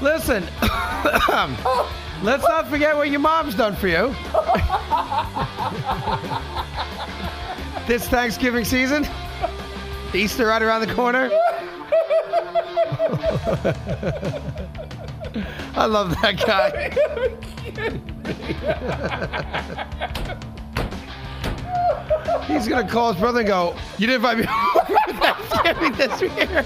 Listen, 0.00 0.44
let's 2.22 2.44
not 2.44 2.68
forget 2.68 2.94
what 2.94 3.10
your 3.10 3.18
mom's 3.18 3.56
done 3.56 3.74
for 3.74 3.88
you 3.88 4.14
this 7.88 8.06
Thanksgiving 8.06 8.64
season. 8.64 9.04
Easter 10.14 10.46
right 10.46 10.62
around 10.62 10.80
the 10.82 10.94
corner. 10.94 11.30
I 15.74 15.86
love 15.86 16.10
that 16.20 16.36
guy. 16.46 16.90
He's 22.46 22.68
gonna 22.68 22.88
call 22.88 23.12
his 23.12 23.20
brother 23.20 23.40
and 23.40 23.48
go, 23.48 23.74
"You 23.98 24.06
didn't 24.06 24.24
invite 24.24 24.38
me 24.38 24.44
for 25.48 25.90
this 25.96 26.20
year." 26.20 26.64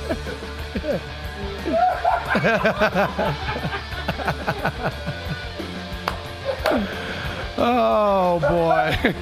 oh 7.58 8.40
boy. 8.40 9.14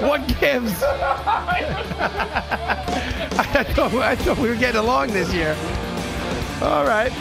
What 0.00 0.26
gives? 0.40 0.82
I 3.36 3.64
thought, 3.74 3.94
I 3.94 4.16
thought 4.16 4.38
we 4.38 4.48
were 4.48 4.56
getting 4.56 4.80
along 4.80 5.08
this 5.08 5.32
year. 5.34 5.56
All 6.62 6.84
right. 6.84 7.12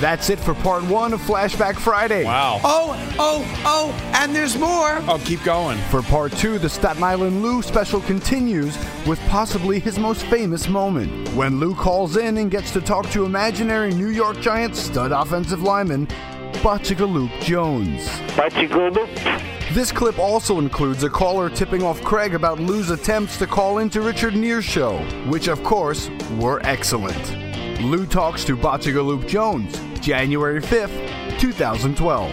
That's 0.00 0.30
it 0.30 0.38
for 0.38 0.54
part 0.54 0.84
one 0.84 1.12
of 1.12 1.20
Flashback 1.20 1.76
Friday. 1.76 2.24
Wow. 2.24 2.60
Oh, 2.64 3.14
oh, 3.18 3.62
oh, 3.64 4.12
and 4.14 4.34
there's 4.34 4.56
more. 4.58 4.98
Oh, 5.08 5.20
keep 5.24 5.42
going. 5.42 5.78
For 5.90 6.02
part 6.02 6.32
two, 6.32 6.58
the 6.58 6.68
Staten 6.68 7.02
Island 7.02 7.42
Lou 7.42 7.62
special 7.62 8.00
continues 8.02 8.76
with 9.06 9.18
possibly 9.28 9.78
his 9.78 9.98
most 9.98 10.24
famous 10.26 10.68
moment 10.68 11.28
when 11.34 11.60
Lou 11.60 11.74
calls 11.74 12.16
in 12.16 12.36
and 12.38 12.50
gets 12.50 12.72
to 12.72 12.80
talk 12.80 13.10
to 13.10 13.24
imaginary 13.24 13.92
New 13.92 14.08
York 14.10 14.40
Giants 14.40 14.78
stud 14.78 15.12
offensive 15.12 15.62
lineman 15.62 16.06
Botchagaloop 16.62 17.40
Jones. 17.40 18.06
Botchagaloop. 18.36 19.55
This 19.72 19.90
clip 19.90 20.18
also 20.18 20.58
includes 20.58 21.02
a 21.02 21.10
caller 21.10 21.50
tipping 21.50 21.82
off 21.82 22.00
Craig 22.00 22.34
about 22.34 22.60
Lou's 22.60 22.90
attempts 22.90 23.36
to 23.38 23.46
call 23.46 23.78
into 23.78 24.00
Richard 24.00 24.36
Neer's 24.36 24.64
show, 24.64 24.98
which 25.28 25.48
of 25.48 25.62
course 25.64 26.08
were 26.38 26.60
excellent. 26.62 27.82
Lou 27.82 28.06
talks 28.06 28.44
to 28.44 28.56
Botchagaloop 28.56 29.26
Jones, 29.26 29.76
January 30.00 30.60
5th, 30.62 31.38
2012. 31.40 32.30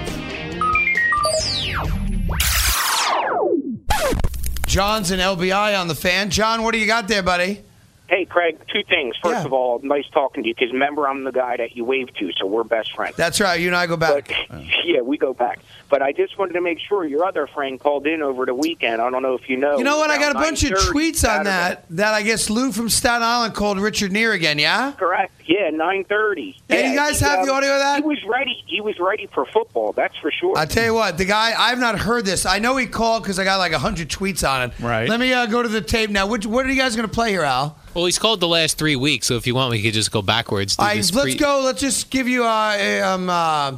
John's 4.67 5.11
an 5.11 5.19
LBI 5.19 5.79
on 5.79 5.87
the 5.87 5.95
fan. 5.95 6.29
John, 6.29 6.63
what 6.63 6.71
do 6.71 6.77
you 6.77 6.87
got 6.87 7.07
there, 7.07 7.23
buddy? 7.23 7.63
Hey, 8.13 8.25
Craig, 8.25 8.59
two 8.71 8.83
things. 8.83 9.15
First 9.23 9.43
of 9.43 9.53
all, 9.53 9.79
nice 9.81 10.07
talking 10.09 10.43
to 10.43 10.49
you 10.49 10.53
because 10.53 10.71
remember, 10.71 11.07
I'm 11.07 11.23
the 11.23 11.31
guy 11.31 11.57
that 11.57 11.75
you 11.75 11.83
wave 11.83 12.13
to, 12.13 12.31
so 12.33 12.45
we're 12.45 12.63
best 12.63 12.93
friends. 12.93 13.15
That's 13.15 13.41
right. 13.41 13.59
You 13.59 13.65
and 13.65 13.75
I 13.75 13.87
go 13.87 13.97
back. 13.97 14.31
yeah, 14.83 15.01
we 15.01 15.17
go 15.17 15.33
back. 15.33 15.61
But 15.89 16.03
I 16.03 16.11
just 16.11 16.37
wanted 16.37 16.53
to 16.53 16.61
make 16.61 16.77
sure 16.79 17.05
your 17.05 17.25
other 17.25 17.47
friend 17.47 17.79
called 17.79 18.05
in 18.05 18.21
over 18.21 18.45
the 18.45 18.53
weekend. 18.53 19.01
I 19.01 19.09
don't 19.09 19.23
know 19.23 19.33
if 19.33 19.49
you 19.49 19.57
know. 19.57 19.79
You 19.79 19.83
know 19.83 19.97
what? 19.97 20.11
I 20.11 20.19
got 20.19 20.29
a 20.29 20.35
bunch 20.35 20.63
of 20.63 20.73
9:30 20.73 20.91
tweets 20.91 21.27
on 21.27 21.45
that. 21.45 21.85
That 21.89 22.13
I 22.13 22.21
guess 22.21 22.51
Lou 22.51 22.71
from 22.71 22.87
Staten 22.87 23.23
Island 23.23 23.55
called 23.55 23.79
Richard 23.79 24.11
Neer 24.11 24.33
again. 24.33 24.59
Yeah. 24.59 24.91
Correct. 24.91 25.31
Yeah, 25.45 25.69
nine 25.71 26.05
thirty. 26.05 26.57
Hey, 26.69 26.91
you 26.91 26.95
guys 26.95 27.19
have 27.19 27.45
the 27.45 27.51
audio 27.51 27.73
of 27.73 27.79
that? 27.79 27.97
He 27.97 28.07
was 28.07 28.23
ready. 28.23 28.63
He 28.65 28.79
was 28.81 28.97
ready 28.99 29.27
for 29.33 29.45
football. 29.45 29.91
That's 29.91 30.15
for 30.17 30.31
sure. 30.31 30.57
I 30.57 30.65
tell 30.65 30.85
you 30.85 30.93
what, 30.93 31.17
the 31.17 31.25
guy 31.25 31.53
I've 31.57 31.79
not 31.79 31.99
heard 31.99 32.25
this. 32.25 32.45
I 32.45 32.59
know 32.59 32.77
he 32.77 32.85
called 32.85 33.23
because 33.23 33.39
I 33.39 33.43
got 33.43 33.57
like 33.57 33.73
hundred 33.73 34.09
tweets 34.09 34.47
on 34.47 34.69
it. 34.69 34.79
Right. 34.79 35.09
Let 35.09 35.19
me 35.19 35.33
uh, 35.33 35.45
go 35.47 35.61
to 35.61 35.69
the 35.69 35.81
tape 35.81 36.09
now. 36.09 36.27
Which, 36.27 36.45
what 36.45 36.65
are 36.65 36.69
you 36.69 36.79
guys 36.79 36.95
going 36.95 37.07
to 37.07 37.13
play 37.13 37.31
here, 37.31 37.43
Al? 37.43 37.77
Well, 37.93 38.05
he's 38.05 38.19
called 38.19 38.39
the 38.39 38.47
last 38.47 38.77
three 38.77 38.95
weeks, 38.95 39.27
so 39.27 39.35
if 39.35 39.45
you 39.45 39.53
want, 39.53 39.71
we 39.71 39.81
could 39.81 39.93
just 39.93 40.11
go 40.11 40.21
backwards. 40.21 40.77
All 40.79 40.85
right, 40.85 40.95
let's 41.13 41.35
go. 41.35 41.61
Let's 41.63 41.81
just 41.81 42.09
give 42.09 42.27
you 42.27 42.45
uh, 42.45 42.75
a, 42.77 43.01
um, 43.01 43.29
uh, 43.29 43.77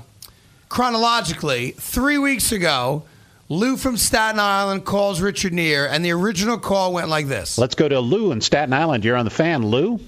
chronologically. 0.70 1.72
Three 1.72 2.18
weeks 2.18 2.52
ago, 2.52 3.04
Lou 3.50 3.76
from 3.76 3.98
Staten 3.98 4.40
Island 4.40 4.86
calls 4.86 5.20
Richard 5.20 5.52
Neer, 5.52 5.88
and 5.88 6.06
the 6.06 6.12
original 6.12 6.58
call 6.58 6.94
went 6.94 7.10
like 7.10 7.28
this. 7.28 7.58
Let's 7.58 7.76
go 7.76 7.90
to 7.90 8.00
Lou 8.00 8.32
in 8.32 8.40
Staten 8.40 8.74
Island. 8.74 9.04
You're 9.04 9.18
on 9.18 9.26
the 9.26 9.32
fan, 9.32 9.66
Lou. 9.66 10.00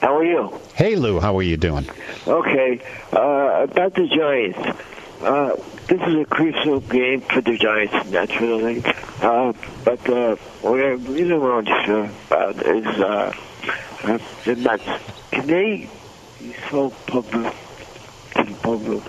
How 0.00 0.16
are 0.16 0.24
you? 0.24 0.58
Hey, 0.74 0.96
Lou. 0.96 1.20
How 1.20 1.36
are 1.38 1.42
you 1.42 1.56
doing? 1.56 1.88
Okay, 2.26 2.80
uh, 3.12 3.66
about 3.68 3.94
the 3.94 4.06
Giants. 4.06 4.80
Uh, 5.20 5.56
this 5.88 6.00
is 6.00 6.14
a 6.20 6.24
crucial 6.24 6.80
game 6.80 7.20
for 7.20 7.40
the 7.40 7.56
Giants, 7.58 8.10
naturally. 8.10 8.82
Uh, 9.20 9.52
but 9.84 10.08
uh, 10.08 10.36
what 10.62 10.80
I 10.80 10.90
really 10.92 11.36
want 11.36 11.66
to 11.66 11.82
say 11.86 12.10
about 12.28 12.56
is 12.64 12.86
uh, 12.86 13.34
uh, 14.04 14.18
the 14.44 14.56
Mets. 14.56 14.84
Can 15.30 15.46
they 15.46 15.88
be 16.38 16.54
so 16.70 16.90
public 17.06 17.52
to 18.36 18.44
the 18.44 18.54
public? 18.62 19.02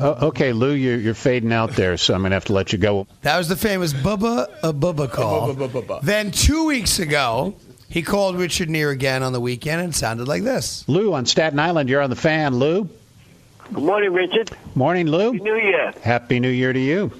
Oh, 0.00 0.28
okay, 0.28 0.52
Lou. 0.54 0.72
You're, 0.72 0.96
you're 0.96 1.14
fading 1.14 1.52
out 1.52 1.72
there, 1.72 1.98
so 1.98 2.14
I'm 2.14 2.22
gonna 2.22 2.34
have 2.34 2.46
to 2.46 2.54
let 2.54 2.72
you 2.72 2.78
go. 2.78 3.06
That 3.20 3.36
was 3.36 3.48
the 3.48 3.56
famous 3.56 3.92
Bubba 3.92 4.48
a 4.62 4.72
Bubba 4.72 5.10
call. 5.10 5.54
Bubba, 5.54 5.68
bubba, 5.68 5.86
bubba. 5.86 6.00
Then 6.02 6.30
two 6.30 6.64
weeks 6.64 6.98
ago, 6.98 7.54
he 7.94 8.02
called 8.02 8.34
Richard 8.36 8.68
Neer 8.68 8.90
again 8.90 9.22
on 9.22 9.32
the 9.32 9.38
weekend, 9.38 9.80
and 9.80 9.94
it 9.94 9.96
sounded 9.96 10.26
like 10.26 10.42
this. 10.42 10.84
Lou 10.88 11.14
on 11.14 11.26
Staten 11.26 11.60
Island. 11.60 11.88
You're 11.88 12.02
on 12.02 12.10
the 12.10 12.16
fan, 12.16 12.56
Lou. 12.56 12.88
Good 13.72 13.84
morning, 13.84 14.12
Richard. 14.12 14.50
Morning, 14.74 15.06
Lou. 15.06 15.30
Happy 15.30 15.38
New 15.44 15.54
Year. 15.54 15.94
Happy 16.02 16.40
New 16.40 16.48
Year 16.48 16.72
to 16.72 16.78
you. 16.80 17.12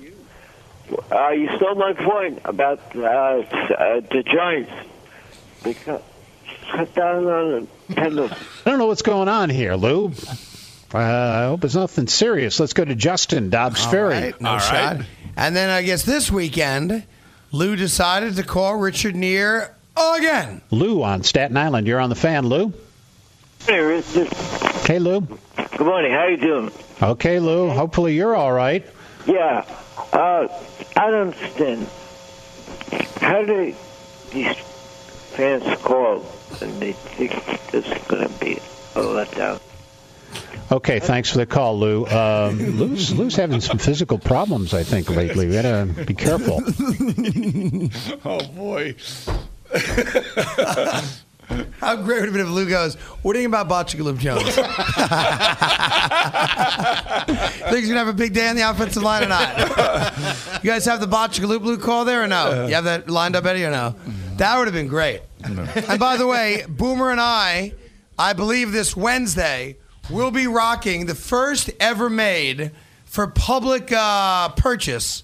Uh, 1.13 1.29
you 1.29 1.49
stole 1.59 1.77
my 1.77 1.93
point 1.93 2.41
about 2.45 2.81
uh, 2.97 2.99
uh, 2.99 4.01
the 4.11 4.25
Giants. 4.27 4.73
Because 5.63 6.03
cut 6.73 6.93
down 6.93 7.25
on 7.25 7.69
the. 7.89 8.37
I 8.67 8.71
don't 8.71 8.81
know 8.81 8.87
what's 8.87 9.03
going 9.03 9.29
on 9.29 9.51
here, 9.51 9.77
Lou. 9.77 10.09
Uh, 10.93 10.99
I 10.99 11.45
hope 11.45 11.65
it's 11.65 11.77
nothing 11.77 12.09
serious. 12.09 12.59
Let's 12.59 12.73
go 12.73 12.85
to 12.85 12.97
Justin 12.97 13.49
Dobbs 13.49 13.85
All 13.85 13.93
Ferry. 13.93 14.15
right, 14.15 14.41
no 14.41 14.59
shot. 14.59 15.03
And 15.37 15.55
then 15.55 15.71
I 15.71 15.83
guess 15.83 16.03
this 16.03 16.33
weekend, 16.33 17.05
Lou 17.53 17.77
decided 17.77 18.35
to 18.35 18.43
call 18.43 18.75
Richard 18.77 19.15
Neer 19.15 19.71
again. 19.97 20.63
Lou 20.71 21.03
on 21.03 21.23
Staten 21.23 21.57
Island. 21.57 21.87
You're 21.87 22.01
on 22.01 22.11
the 22.11 22.17
fan, 22.17 22.47
Lou. 22.47 22.73
Hey, 23.67 23.81
Richard. 23.81 24.29
Okay, 24.81 24.99
Lou. 24.99 25.21
Good 25.21 25.87
morning. 25.87 26.13
How 26.13 26.27
you 26.27 26.37
doing? 26.37 26.71
Okay, 27.03 27.41
Lou. 27.41 27.71
Hopefully 27.71 28.15
you're 28.15 28.35
all 28.35 28.53
right. 28.53 28.87
Yeah. 29.27 29.65
Uh, 30.13 30.49
I 30.97 31.11
don't 31.11 31.33
understand. 31.33 31.89
How 33.21 33.43
do 33.45 33.75
these 34.33 34.57
fans 35.37 35.81
call 35.83 36.25
and 36.61 36.81
they 36.81 36.93
think 36.93 37.33
this 37.71 37.87
is 37.87 38.07
going 38.07 38.29
to 38.29 38.35
be 38.39 38.53
a 38.95 39.03
letdown? 39.03 39.61
Okay, 40.71 40.99
thanks 40.99 41.31
for 41.31 41.39
the 41.39 41.47
call, 41.47 41.79
Lou. 41.79 42.07
Um, 42.07 42.59
Lou's, 42.79 43.13
Lou's 43.15 43.37
having 43.37 43.61
some 43.61 43.79
physical 43.79 44.19
problems, 44.19 44.73
I 44.75 44.83
think, 44.83 45.11
lately. 45.11 45.47
We 45.47 45.53
gotta 45.53 45.87
be 46.07 46.15
careful. 46.15 46.63
oh 48.25 48.45
boy. 48.49 48.95
How 51.79 51.97
great 51.97 52.21
would 52.21 52.23
it 52.23 52.27
have 52.27 52.33
been 52.33 52.41
if 52.41 52.49
Lou 52.49 52.69
goes, 52.69 52.95
What 53.23 53.35
do 53.35 53.39
you 53.41 53.49
think 53.49 53.55
about 53.55 53.69
Botchagaloop 53.69 54.19
Jones? 54.19 54.43
Think 57.71 57.77
he's 57.77 57.89
going 57.89 57.95
to 57.95 57.99
have 57.99 58.09
a 58.09 58.15
big 58.15 58.33
day 58.33 58.49
on 58.49 58.57
the 58.57 58.63
offensive 58.63 59.03
line 59.03 59.25
or 59.25 59.29
not? 59.29 59.59
you 60.65 60.71
guys 60.71 60.87
have 60.87 61.01
the 61.01 61.07
Botchagaloop 61.07 61.63
Lou 61.63 61.77
call 61.77 62.05
there 62.07 62.23
or 62.23 62.27
no? 62.27 62.67
You 62.67 62.75
have 62.75 62.85
that 62.85 63.11
lined 63.11 63.37
up, 63.37 63.45
Eddie, 63.45 63.65
or 63.67 63.71
no? 63.71 63.95
That 64.37 64.57
would 64.57 64.67
have 64.67 64.75
been 64.75 64.89
great. 64.89 65.21
And 65.43 66.01
by 66.01 66.17
the 66.17 66.27
way, 66.27 66.65
Boomer 66.67 67.11
and 67.11 67.21
I, 67.21 67.75
I 68.19 68.33
believe 68.33 68.73
this 68.73 68.97
Wednesday, 68.97 69.77
will 70.11 70.31
be 70.31 70.47
rocking 70.47 71.07
the 71.07 71.15
first 71.15 71.71
ever 71.81 72.11
made 72.11 72.71
for 73.05 73.27
public 73.27 73.91
uh, 73.93 74.49
purchase 74.51 75.23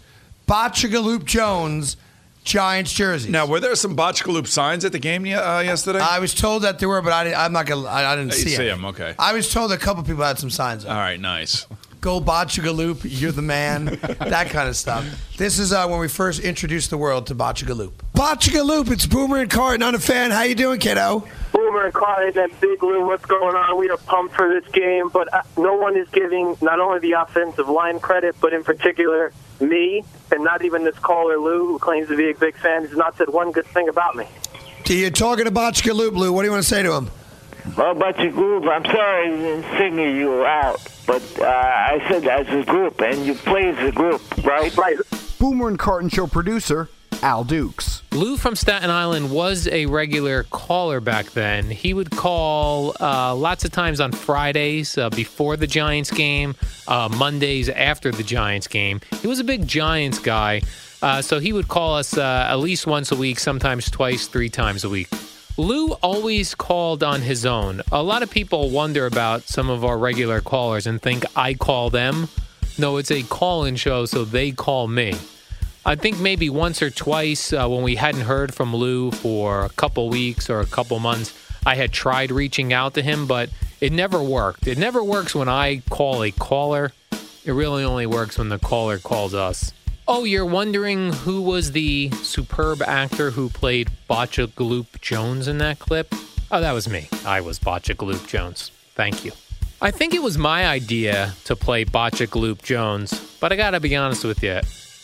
Botchagaloop 0.49 1.25
Jones 1.25 1.97
Giants 2.45 2.93
jerseys. 2.93 3.31
Now, 3.31 3.47
were 3.47 3.61
there 3.61 3.75
some 3.75 3.95
Botchagaloop 3.97 4.47
signs 4.47 4.85
at 4.85 4.93
the 4.93 4.99
game 4.99 5.23
uh, 5.25 5.61
yesterday? 5.61 5.99
I 6.01 6.19
was 6.21 6.35
told 6.35 6.63
that 6.63 6.79
there 6.79 6.89
were, 6.89 7.03
but 7.03 7.13
I, 7.13 7.25
didn't- 7.25 7.39
I'm 7.39 7.53
not 7.53 7.67
gonna. 7.67 7.87
I, 7.87 8.13
I 8.13 8.17
didn't 8.17 8.33
Oh, 8.33 8.37
see, 8.37 8.51
see 8.57 8.67
it. 8.67 8.73
'em, 8.73 8.85
okay. 8.87 9.15
I 9.19 9.33
was 9.35 9.53
told 9.53 9.73
a 9.73 9.77
couple 9.79 10.03
people 10.03 10.25
had 10.25 10.39
some 10.39 10.51
signs. 10.51 10.85
Up. 10.85 10.91
All 10.93 10.97
right, 10.97 11.21
nice. 11.21 11.67
Go 12.01 12.19
Botchagaloop, 12.19 13.01
you're 13.05 13.31
the 13.31 13.43
man. 13.43 13.85
that 13.85 14.49
kind 14.49 14.71
of 14.71 14.77
stuff. 14.77 15.05
This 15.37 15.59
is 15.59 15.71
uh, 15.71 15.87
when 15.87 16.01
we 16.01 16.09
first 16.09 16.41
introduced 16.41 16.89
the 16.89 16.97
world 16.97 17.27
to 17.27 17.35
Botchagaloop. 17.35 17.93
Botchagaloop, 18.15 18.91
it's 18.91 19.05
Boomer 19.05 19.37
and 19.39 19.51
Carton 19.51 19.83
on 19.83 19.95
a 19.95 19.99
fan. 19.99 20.31
How 20.31 20.43
you 20.43 20.55
doing, 20.55 20.81
kiddo? 20.81 21.29
Boomer 21.53 21.85
and 21.85 21.93
Carton 21.93 22.39
and 22.39 22.59
Big 22.59 22.83
Lou, 22.83 23.07
what's 23.07 23.27
going 23.27 23.55
on? 23.55 23.79
We 23.79 23.91
are 23.91 23.99
pumped 23.99 24.35
for 24.35 24.49
this 24.49 24.71
game, 24.73 25.11
but 25.11 25.33
uh, 25.35 25.43
no 25.59 25.75
one 25.75 25.95
is 25.99 26.09
giving 26.09 26.57
not 26.63 26.81
only 26.81 27.01
the 27.01 27.13
offensive 27.13 27.69
line 27.69 28.01
credit, 28.01 28.35
but 28.41 28.55
in 28.55 28.65
particular 28.65 29.35
me, 29.61 30.03
and 30.33 30.43
not 30.43 30.65
even 30.65 30.85
this 30.85 30.99
caller 31.01 31.37
Lou, 31.37 31.67
who 31.67 31.79
claims 31.79 32.09
to 32.09 32.17
be 32.17 32.31
a 32.31 32.35
big 32.35 32.57
fan, 32.57 32.87
has 32.87 32.97
not 32.97 33.19
said 33.19 33.29
one 33.29 33.53
good 33.53 33.67
thing 33.67 33.91
about 33.91 34.17
me. 34.17 34.27
You're 34.87 35.11
talking 35.11 35.45
to 35.45 35.51
Botchagaloop, 35.51 36.17
Lou. 36.17 36.33
What 36.33 36.43
do 36.43 36.47
you 36.47 36.53
want 36.53 36.65
to 36.65 36.69
say 36.69 36.83
to 36.83 36.93
him? 36.95 37.11
Well, 37.77 37.93
about 37.93 38.19
your 38.19 38.73
I'm 38.73 38.85
sorry 38.85 39.29
I 39.29 39.37
didn't 39.37 39.79
single 39.79 40.07
you 40.07 40.45
out, 40.45 40.81
but 41.11 41.41
uh, 41.41 41.45
I 41.45 42.05
said 42.09 42.25
as 42.29 42.47
a 42.51 42.65
group, 42.65 43.01
and 43.01 43.27
you 43.27 43.35
play 43.35 43.71
as 43.71 43.89
a 43.89 43.91
group, 43.91 44.23
right? 44.45 44.75
Right. 44.77 44.97
Boomer 45.41 45.67
and 45.67 45.77
Carton 45.77 46.09
Show 46.09 46.29
producer 46.29 46.89
Al 47.21 47.43
Dukes. 47.43 48.03
Lou 48.13 48.37
from 48.37 48.55
Staten 48.55 48.91
Island 48.91 49.33
was 49.33 49.67
a 49.67 49.87
regular 49.87 50.45
caller 50.45 51.01
back 51.01 51.33
then. 51.33 51.69
He 51.69 51.95
would 51.95 52.13
call 52.13 52.95
uh, 53.01 53.35
lots 53.35 53.65
of 53.65 53.73
times 53.73 54.01
on 54.01 54.13
Fridays 54.13 54.97
uh, 54.97 55.11
before 55.11 55.57
the 55.57 55.67
Giants 55.67 56.13
game, 56.13 56.55
uh, 56.87 57.09
Mondays 57.09 57.69
after 57.69 58.13
the 58.13 58.23
Giants 58.23 58.69
game. 58.69 59.01
He 59.21 59.27
was 59.27 59.41
a 59.41 59.45
big 59.45 59.67
Giants 59.67 60.21
guy, 60.21 60.63
uh, 61.03 61.23
so 61.23 61.41
he 61.41 61.53
would 61.53 61.67
call 61.67 61.97
us 61.97 62.17
uh, 62.17 62.47
at 62.49 62.61
least 62.61 62.87
once 62.87 63.11
a 63.11 63.17
week, 63.17 63.41
sometimes 63.41 63.91
twice, 63.91 64.29
three 64.29 64.49
times 64.49 64.85
a 64.85 64.89
week. 64.89 65.09
Lou 65.61 65.93
always 66.03 66.55
called 66.55 67.03
on 67.03 67.21
his 67.21 67.45
own. 67.45 67.83
A 67.93 68.03
lot 68.03 68.23
of 68.23 68.31
people 68.31 68.71
wonder 68.71 69.05
about 69.05 69.43
some 69.43 69.69
of 69.69 69.85
our 69.85 69.99
regular 69.99 70.41
callers 70.41 70.87
and 70.87 71.03
think 71.03 71.23
I 71.37 71.53
call 71.53 71.91
them. 71.91 72.29
No, 72.79 72.97
it's 72.97 73.11
a 73.11 73.23
call 73.25 73.67
in 73.67 73.77
show, 73.77 74.07
so 74.07 74.25
they 74.25 74.53
call 74.53 74.89
me. 74.89 75.13
I 75.85 75.97
think 75.97 76.19
maybe 76.19 76.49
once 76.49 76.81
or 76.81 76.89
twice 76.89 77.53
uh, 77.53 77.69
when 77.69 77.83
we 77.83 77.97
hadn't 77.97 78.23
heard 78.23 78.55
from 78.55 78.75
Lou 78.75 79.11
for 79.11 79.67
a 79.67 79.69
couple 79.69 80.09
weeks 80.09 80.49
or 80.49 80.61
a 80.61 80.67
couple 80.67 80.99
months, 80.99 81.35
I 81.67 81.75
had 81.75 81.93
tried 81.93 82.31
reaching 82.31 82.73
out 82.73 82.95
to 82.95 83.03
him, 83.03 83.27
but 83.27 83.51
it 83.83 83.93
never 83.93 84.23
worked. 84.23 84.67
It 84.67 84.79
never 84.79 85.05
works 85.05 85.35
when 85.35 85.51
I 85.51 85.83
call 85.91 86.25
a 86.25 86.31
caller. 86.31 86.93
It 87.45 87.53
really 87.53 87.85
only 87.85 88.07
works 88.07 88.39
when 88.39 88.49
the 88.49 88.59
caller 88.59 88.99
calls 88.99 89.35
us. 89.35 89.75
Oh, 90.09 90.25
you're 90.25 90.47
wondering 90.47 91.13
who 91.13 91.41
was 91.43 91.73
the 91.73 92.11
superb 92.23 92.83
actor 92.83 93.31
who 93.31 93.49
played 93.49 93.91
Botchagaloop 94.09 95.01
Jones 95.01 95.47
in 95.47 95.59
that 95.59 95.79
clip? 95.79 96.15
Oh, 96.51 96.61
that 96.61 96.73
was 96.73 96.89
me. 96.89 97.09
I 97.25 97.41
was 97.41 97.59
Botchagaloop 97.61 98.27
Jones. 98.27 98.73
Thank 98.95 99.25
you. 99.25 99.33
I 99.81 99.91
think 99.91 100.13
it 100.13 100.23
was 100.23 100.37
my 100.37 100.67
idea 100.67 101.35
to 101.45 101.55
play 101.55 101.85
Botchagaloop 101.85 102.63
Jones, 102.63 103.19
but 103.41 103.53
I 103.53 103.57
gotta 103.57 103.81
be 103.81 103.95
honest 103.97 104.25
with 104.25 104.43
you. 104.43 104.61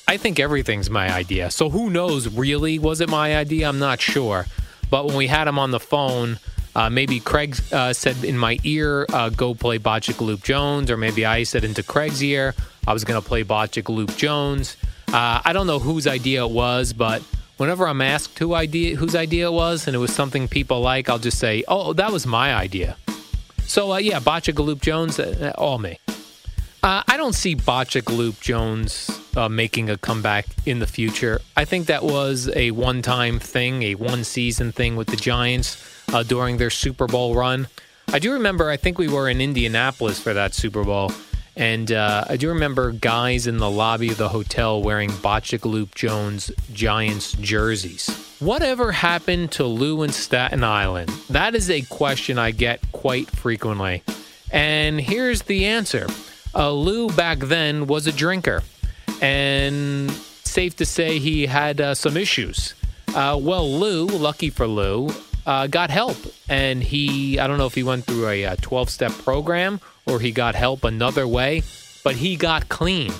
I 0.09 0.16
think 0.16 0.38
everything's 0.38 0.90
my 0.90 1.12
idea. 1.12 1.50
So 1.50 1.70
who 1.70 1.88
knows, 1.88 2.28
really? 2.28 2.78
Was 2.78 3.00
it 3.00 3.09
my 3.09 3.37
idea? 3.37 3.68
I'm 3.68 3.78
not 3.78 4.00
sure. 4.00 4.46
But 4.90 5.06
when 5.06 5.16
we 5.16 5.28
had 5.28 5.48
him 5.48 5.59
on 5.59 5.70
the 5.70 5.80
phone, 5.80 6.38
uh, 6.74 6.90
maybe 6.90 7.20
Craig 7.20 7.56
uh, 7.72 7.92
said 7.92 8.22
in 8.22 8.37
my 8.37 8.59
ear, 8.64 9.06
uh, 9.12 9.30
go 9.30 9.54
play 9.54 9.78
Botchagaloop 9.78 10.42
Jones, 10.42 10.90
or 10.90 10.96
maybe 10.96 11.24
I 11.24 11.42
said 11.44 11.64
into 11.64 11.82
Craig's 11.82 12.22
ear, 12.22 12.54
I 12.87 12.92
was 12.92 13.05
going 13.05 13.20
to 13.20 13.27
play 13.27 13.44
Botchagaloop 13.44 14.16
Jones. 14.16 14.77
Uh, 15.09 15.40
I 15.44 15.53
don't 15.53 15.66
know 15.66 15.79
whose 15.79 16.07
idea 16.07 16.44
it 16.44 16.51
was, 16.51 16.92
but 16.92 17.22
whenever 17.57 17.87
I'm 17.88 18.01
asked 18.01 18.38
who 18.38 18.55
idea, 18.55 18.96
whose 18.96 19.14
idea 19.14 19.46
it 19.46 19.53
was, 19.53 19.87
and 19.87 19.96
it 19.96 19.99
was 19.99 20.14
something 20.14 20.49
people 20.49 20.81
like, 20.81 21.09
I'll 21.09 21.18
just 21.18 21.38
say, 21.38 21.64
oh, 21.68 21.92
that 21.94 22.12
was 22.12 22.27
my 22.27 22.55
idea. 22.55 22.96
So, 23.66 23.92
uh, 23.92 23.99
yeah, 23.99 24.20
Botchagaloop 24.20 24.81
Jones, 24.81 25.18
uh, 25.18 25.53
all 25.59 25.79
me. 25.79 25.99
Uh, 26.83 27.03
I 27.09 27.16
don't 27.16 27.35
see 27.35 27.57
Botchagaloop 27.57 28.40
Jones 28.40 29.11
uh, 29.37 29.49
making 29.49 29.90
a 29.90 29.99
comeback 29.99 30.46
in 30.66 30.79
the 30.79 30.87
future. 30.87 31.40
I 31.57 31.64
think 31.64 31.87
that 31.87 32.05
was 32.05 32.49
a 32.55 32.70
one 32.70 33.03
time 33.03 33.40
thing, 33.40 33.83
a 33.83 33.96
one 33.96 34.22
season 34.22 34.70
thing 34.70 34.94
with 34.94 35.09
the 35.09 35.16
Giants 35.16 35.83
uh, 36.12 36.22
during 36.22 36.59
their 36.59 36.70
Super 36.70 37.09
Bowl 37.09 37.35
run. 37.35 37.66
I 38.12 38.20
do 38.20 38.33
remember, 38.33 38.70
I 38.70 38.77
think 38.77 38.99
we 38.99 39.09
were 39.09 39.29
in 39.29 39.40
Indianapolis 39.40 40.20
for 40.20 40.33
that 40.33 40.55
Super 40.55 40.85
Bowl. 40.85 41.11
And 41.57 41.90
uh, 41.90 42.25
I 42.29 42.37
do 42.37 42.51
remember 42.51 42.92
guys 42.92 43.47
in 43.47 43.57
the 43.57 43.71
lobby 43.71 44.11
of 44.11 44.19
the 44.19 44.29
hotel 44.29 44.83
wearing 44.83 45.09
Botchagaloop 45.09 45.95
Jones 45.95 46.51
Giants 46.73 47.33
jerseys. 47.33 48.09
Whatever 48.40 48.92
happened 48.92 49.53
to 49.53 49.64
Lou 49.64 50.03
in 50.03 50.12
Staten 50.12 50.62
Island? 50.62 51.09
That 51.31 51.55
is 51.55 51.71
a 51.71 51.81
question 51.83 52.38
I 52.38 52.51
get 52.51 52.81
quite 52.92 53.31
frequently. 53.31 54.03
And 54.53 55.01
here's 55.01 55.42
the 55.42 55.64
answer 55.64 56.07
uh, 56.55 56.71
Lou 56.73 57.09
back 57.09 57.38
then 57.38 57.87
was 57.87 58.07
a 58.07 58.12
drinker, 58.12 58.62
and 59.23 60.11
safe 60.11 60.77
to 60.77 60.85
say 60.85 61.19
he 61.19 61.47
had 61.47 61.81
uh, 61.81 61.95
some 61.95 62.19
issues. 62.19 62.75
Uh, 63.14 63.38
well, 63.40 63.71
Lou, 63.71 64.07
lucky 64.07 64.51
for 64.51 64.66
Lou, 64.66 65.09
uh, 65.46 65.68
got 65.68 65.90
help, 65.90 66.18
and 66.48 66.82
he 66.82 67.38
I 67.38 67.46
don't 67.46 67.56
know 67.56 67.66
if 67.66 67.74
he 67.74 67.82
went 67.82 68.04
through 68.04 68.28
a 68.28 68.56
12 68.56 68.90
step 68.90 69.12
program 69.12 69.80
or 70.06 70.20
he 70.20 70.30
got 70.30 70.54
help 70.54 70.85
another 70.85 71.26
way, 71.26 71.62
but 72.04 72.16
he 72.16 72.37
got 72.37 72.68
clean. 72.68 73.12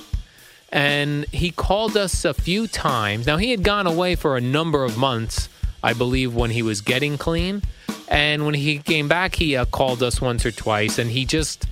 And 0.71 1.25
he 1.27 1.51
called 1.51 1.97
us 1.97 2.25
a 2.25 2.35
few 2.35 2.67
times. 2.67 3.27
Now, 3.27 3.37
he 3.37 3.51
had 3.51 3.63
gone 3.63 3.87
away 3.87 4.15
for 4.15 4.37
a 4.37 4.41
number 4.41 4.85
of 4.85 4.97
months, 4.97 5.49
I 5.83 5.93
believe, 5.93 6.35
when 6.35 6.51
he 6.51 6.63
was 6.63 6.81
getting 6.81 7.19
clean. 7.19 7.63
And 8.09 8.45
when 8.45 8.55
he 8.55 8.79
came 8.79 9.09
back, 9.09 9.35
he 9.35 9.57
uh, 9.57 9.65
called 9.65 10.03
us 10.03 10.21
once 10.21 10.47
or 10.47 10.53
twice, 10.53 10.99
and 10.99 11.11
he 11.11 11.25
just 11.25 11.67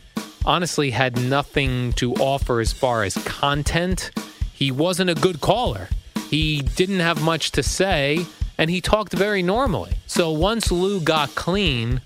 honestly 0.45 0.91
had 0.91 1.19
nothing 1.19 1.93
to 1.95 2.13
offer 2.15 2.61
as 2.61 2.73
far 2.73 3.05
as 3.05 3.15
content. 3.25 4.11
He 4.53 4.71
wasn't 4.71 5.11
a 5.11 5.15
good 5.15 5.41
caller. 5.41 5.89
He 6.29 6.61
didn't 6.63 7.01
have 7.01 7.23
much 7.23 7.53
to 7.53 7.63
say, 7.63 8.27
and 8.59 8.71
he 8.71 8.81
talked 8.81 9.13
very 9.13 9.43
normally. 9.43 9.95
So 10.07 10.31
once 10.31 10.71
Lou 10.71 11.01
got 11.01 11.35
clean, 11.35 12.01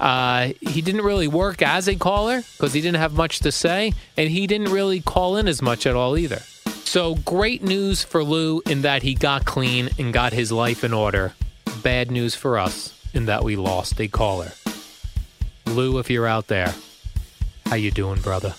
uh, 0.00 0.52
he 0.60 0.82
didn't 0.82 1.02
really 1.02 1.28
work 1.28 1.62
as 1.62 1.88
a 1.88 1.96
caller 1.96 2.42
because 2.56 2.72
he 2.72 2.80
didn't 2.80 2.98
have 2.98 3.14
much 3.14 3.40
to 3.40 3.52
say, 3.52 3.92
and 4.16 4.30
he 4.30 4.46
didn't 4.46 4.70
really 4.70 5.00
call 5.00 5.36
in 5.36 5.48
as 5.48 5.62
much 5.62 5.86
at 5.86 5.94
all 5.94 6.16
either. 6.18 6.42
So 6.84 7.16
great 7.16 7.62
news 7.62 8.04
for 8.04 8.22
Lou 8.22 8.62
in 8.66 8.82
that 8.82 9.02
he 9.02 9.14
got 9.14 9.44
clean 9.44 9.88
and 9.98 10.12
got 10.12 10.32
his 10.32 10.52
life 10.52 10.84
in 10.84 10.92
order. 10.92 11.34
Bad 11.82 12.10
news 12.10 12.34
for 12.34 12.58
us 12.58 12.94
in 13.12 13.26
that 13.26 13.42
we 13.44 13.56
lost 13.56 14.00
a 14.00 14.08
caller. 14.08 14.52
Lou, 15.66 15.98
if 15.98 16.10
you're 16.10 16.26
out 16.26 16.48
there, 16.48 16.74
how 17.66 17.76
you 17.76 17.90
doing, 17.90 18.20
brother? 18.20 18.54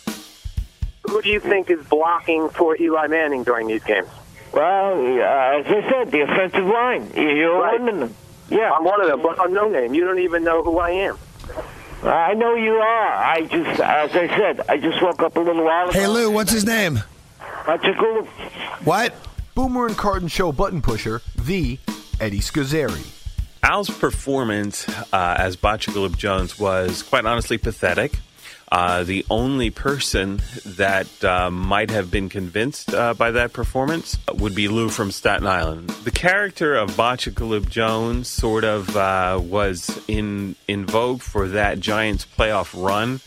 Who 1.08 1.22
do 1.22 1.30
you 1.30 1.40
think 1.40 1.70
is 1.70 1.86
blocking 1.86 2.50
for 2.50 2.76
Eli 2.82 3.08
Manning 3.08 3.44
during 3.44 3.68
these 3.68 3.84
games? 3.84 4.08
Well, 4.56 4.94
uh, 4.98 5.60
as 5.60 5.66
I 5.68 5.90
said, 5.92 6.12
the 6.12 6.22
offensive 6.22 6.66
line. 6.66 7.12
You're 7.16 7.60
Right. 7.62 7.80
one 7.80 7.90
of 7.90 8.00
them. 8.00 8.16
Yeah. 8.50 8.72
I'm 8.72 8.84
one 8.86 9.02
of 9.02 9.08
them, 9.08 9.22
but 9.22 9.40
I'm 9.40 9.54
no 9.54 9.68
name. 9.70 9.94
You 9.94 10.06
don't 10.06 10.20
even 10.20 10.44
know 10.44 10.64
who 10.64 10.80
I 10.80 10.92
am. 10.92 11.18
I 12.04 12.34
know 12.36 12.54
you 12.56 12.74
are. 12.76 13.14
I 13.14 13.42
just, 13.42 13.80
as 13.82 14.16
I 14.16 14.28
said, 14.28 14.62
I 14.70 14.78
just 14.78 15.02
woke 15.02 15.22
up 15.22 15.36
a 15.36 15.40
little 15.40 15.64
while 15.66 15.90
ago. 15.90 16.00
Hey, 16.00 16.08
Lou, 16.08 16.30
what's 16.32 16.52
his 16.52 16.66
name? 16.66 17.02
Botchick 17.66 18.28
What? 18.86 19.14
Boomer 19.56 19.88
and 19.88 19.98
Carton 19.98 20.28
Show 20.28 20.52
button 20.52 20.82
pusher, 20.82 21.22
the 21.36 21.80
Eddie 22.20 22.40
Scozzare. 22.42 22.96
Al's 23.64 23.90
performance 23.90 24.88
uh, 25.12 25.36
as 25.40 25.58
Botchagaloop 25.58 26.16
Jones 26.18 26.60
was 26.60 27.02
quite 27.02 27.26
honestly 27.26 27.58
pathetic. 27.58 28.20
Uh, 28.72 29.04
the 29.04 29.24
only 29.30 29.70
person 29.70 30.42
that 30.66 31.24
uh, 31.24 31.52
might 31.52 31.92
have 31.92 32.10
been 32.10 32.30
convinced 32.30 32.94
uh, 32.94 33.14
by 33.14 33.32
that 33.32 33.54
performance 33.54 34.18
would 34.34 34.56
be 34.56 34.68
Lou 34.68 34.90
from 34.90 35.12
Staten 35.12 35.46
Island. 35.46 35.90
The 36.04 36.12
character 36.12 36.76
of 36.76 36.92
Botchagaloop 36.92 37.70
Jones 37.70 38.28
sort 38.28 38.64
of 38.64 38.96
uh, 38.98 39.40
was 39.42 40.02
in 40.08 40.56
in 40.68 40.86
vogue 40.86 41.22
for 41.22 41.50
that 41.50 41.80
Giants 41.80 42.26
playoff 42.38 42.74
run. 42.76 43.20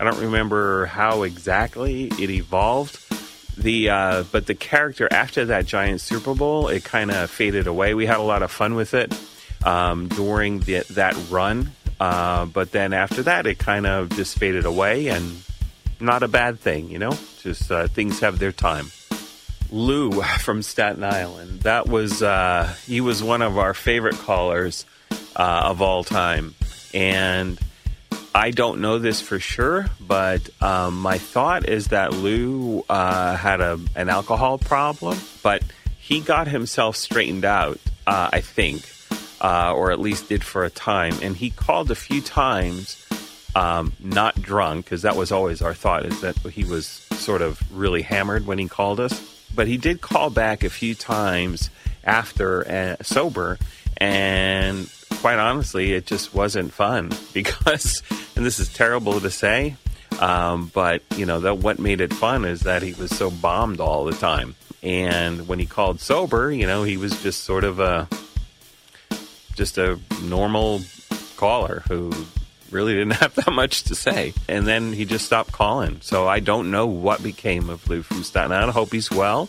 I 0.00 0.04
don't 0.04 0.20
remember 0.20 0.86
how 0.86 1.22
exactly 1.22 2.04
it 2.04 2.30
evolved. 2.30 2.98
The 3.58 3.90
uh, 3.90 4.24
but 4.32 4.46
the 4.46 4.54
character 4.54 5.06
after 5.10 5.44
that 5.46 5.66
Giants 5.66 6.02
Super 6.04 6.34
Bowl, 6.34 6.68
it 6.68 6.84
kind 6.84 7.10
of 7.10 7.28
faded 7.30 7.66
away. 7.66 7.92
We 7.92 8.06
had 8.06 8.18
a 8.18 8.22
lot 8.22 8.42
of 8.42 8.50
fun 8.50 8.74
with 8.74 8.94
it 8.94 9.12
um, 9.64 10.08
during 10.08 10.60
the, 10.60 10.84
that 10.90 11.16
run. 11.30 11.72
Uh, 12.00 12.46
but 12.46 12.70
then 12.70 12.92
after 12.92 13.22
that, 13.24 13.46
it 13.46 13.58
kind 13.58 13.86
of 13.86 14.10
just 14.10 14.38
faded 14.38 14.64
away, 14.64 15.08
and 15.08 15.42
not 16.00 16.22
a 16.22 16.28
bad 16.28 16.60
thing, 16.60 16.90
you 16.90 16.98
know. 16.98 17.16
Just 17.42 17.70
uh, 17.70 17.88
things 17.88 18.20
have 18.20 18.38
their 18.38 18.52
time. 18.52 18.90
Lou 19.70 20.22
from 20.40 20.62
Staten 20.62 21.04
Island. 21.04 21.62
That 21.62 21.88
was 21.88 22.22
uh, 22.22 22.74
he 22.86 23.00
was 23.00 23.22
one 23.22 23.42
of 23.42 23.58
our 23.58 23.74
favorite 23.74 24.16
callers 24.16 24.84
uh, 25.36 25.62
of 25.64 25.82
all 25.82 26.04
time, 26.04 26.54
and 26.94 27.58
I 28.34 28.50
don't 28.50 28.80
know 28.80 28.98
this 28.98 29.20
for 29.20 29.40
sure, 29.40 29.86
but 30.00 30.48
um, 30.62 31.00
my 31.00 31.18
thought 31.18 31.68
is 31.68 31.88
that 31.88 32.12
Lou 32.12 32.84
uh, 32.88 33.36
had 33.36 33.60
a 33.60 33.80
an 33.96 34.08
alcohol 34.08 34.58
problem, 34.58 35.18
but 35.42 35.62
he 35.98 36.20
got 36.20 36.46
himself 36.46 36.96
straightened 36.96 37.44
out. 37.44 37.80
Uh, 38.06 38.30
I 38.32 38.40
think 38.40 38.88
uh, 39.40 39.72
or 39.74 39.90
at 39.90 40.00
least 40.00 40.28
did 40.28 40.44
for 40.44 40.64
a 40.64 40.70
time. 40.70 41.14
And 41.22 41.36
he 41.36 41.50
called 41.50 41.90
a 41.90 41.94
few 41.94 42.20
times, 42.20 43.06
um, 43.54 43.92
not 44.00 44.40
drunk, 44.40 44.86
because 44.86 45.02
that 45.02 45.16
was 45.16 45.32
always 45.32 45.62
our 45.62 45.74
thought, 45.74 46.06
is 46.06 46.20
that 46.20 46.36
he 46.38 46.64
was 46.64 46.86
sort 46.86 47.42
of 47.42 47.60
really 47.76 48.02
hammered 48.02 48.46
when 48.46 48.58
he 48.58 48.68
called 48.68 49.00
us. 49.00 49.46
But 49.54 49.66
he 49.66 49.76
did 49.76 50.00
call 50.00 50.30
back 50.30 50.64
a 50.64 50.70
few 50.70 50.94
times 50.94 51.70
after 52.04 52.68
uh, 52.68 53.02
sober, 53.02 53.58
and 53.96 54.90
quite 55.20 55.38
honestly, 55.38 55.92
it 55.92 56.06
just 56.06 56.34
wasn't 56.34 56.72
fun 56.72 57.10
because, 57.32 58.02
and 58.36 58.44
this 58.44 58.58
is 58.58 58.72
terrible 58.72 59.20
to 59.20 59.30
say, 59.30 59.76
um, 60.20 60.70
but 60.74 61.02
you 61.16 61.26
know 61.26 61.40
that 61.40 61.58
what 61.58 61.78
made 61.78 62.00
it 62.00 62.12
fun 62.12 62.44
is 62.44 62.62
that 62.62 62.82
he 62.82 62.92
was 62.94 63.10
so 63.10 63.30
bombed 63.30 63.80
all 63.80 64.04
the 64.04 64.12
time. 64.12 64.54
And 64.82 65.48
when 65.48 65.58
he 65.58 65.66
called 65.66 66.00
sober, 66.00 66.52
you 66.52 66.66
know, 66.66 66.84
he 66.84 66.96
was 66.96 67.20
just 67.22 67.42
sort 67.42 67.64
of 67.64 67.80
a 67.80 68.08
just 69.58 69.76
a 69.76 69.98
normal 70.22 70.80
caller 71.36 71.82
who 71.88 72.12
really 72.70 72.94
didn't 72.94 73.12
have 73.20 73.34
that 73.34 73.52
much 73.52 73.82
to 73.84 73.94
say. 73.94 74.32
And 74.48 74.66
then 74.66 74.92
he 74.92 75.04
just 75.04 75.26
stopped 75.26 75.52
calling. 75.52 75.98
So 76.00 76.26
I 76.26 76.40
don't 76.40 76.70
know 76.70 76.86
what 76.86 77.22
became 77.22 77.68
of 77.68 77.86
Lou 77.90 78.02
from 78.02 78.22
Staten 78.22 78.52
Island. 78.52 78.70
I 78.70 78.72
hope 78.72 78.92
he's 78.92 79.10
well. 79.10 79.48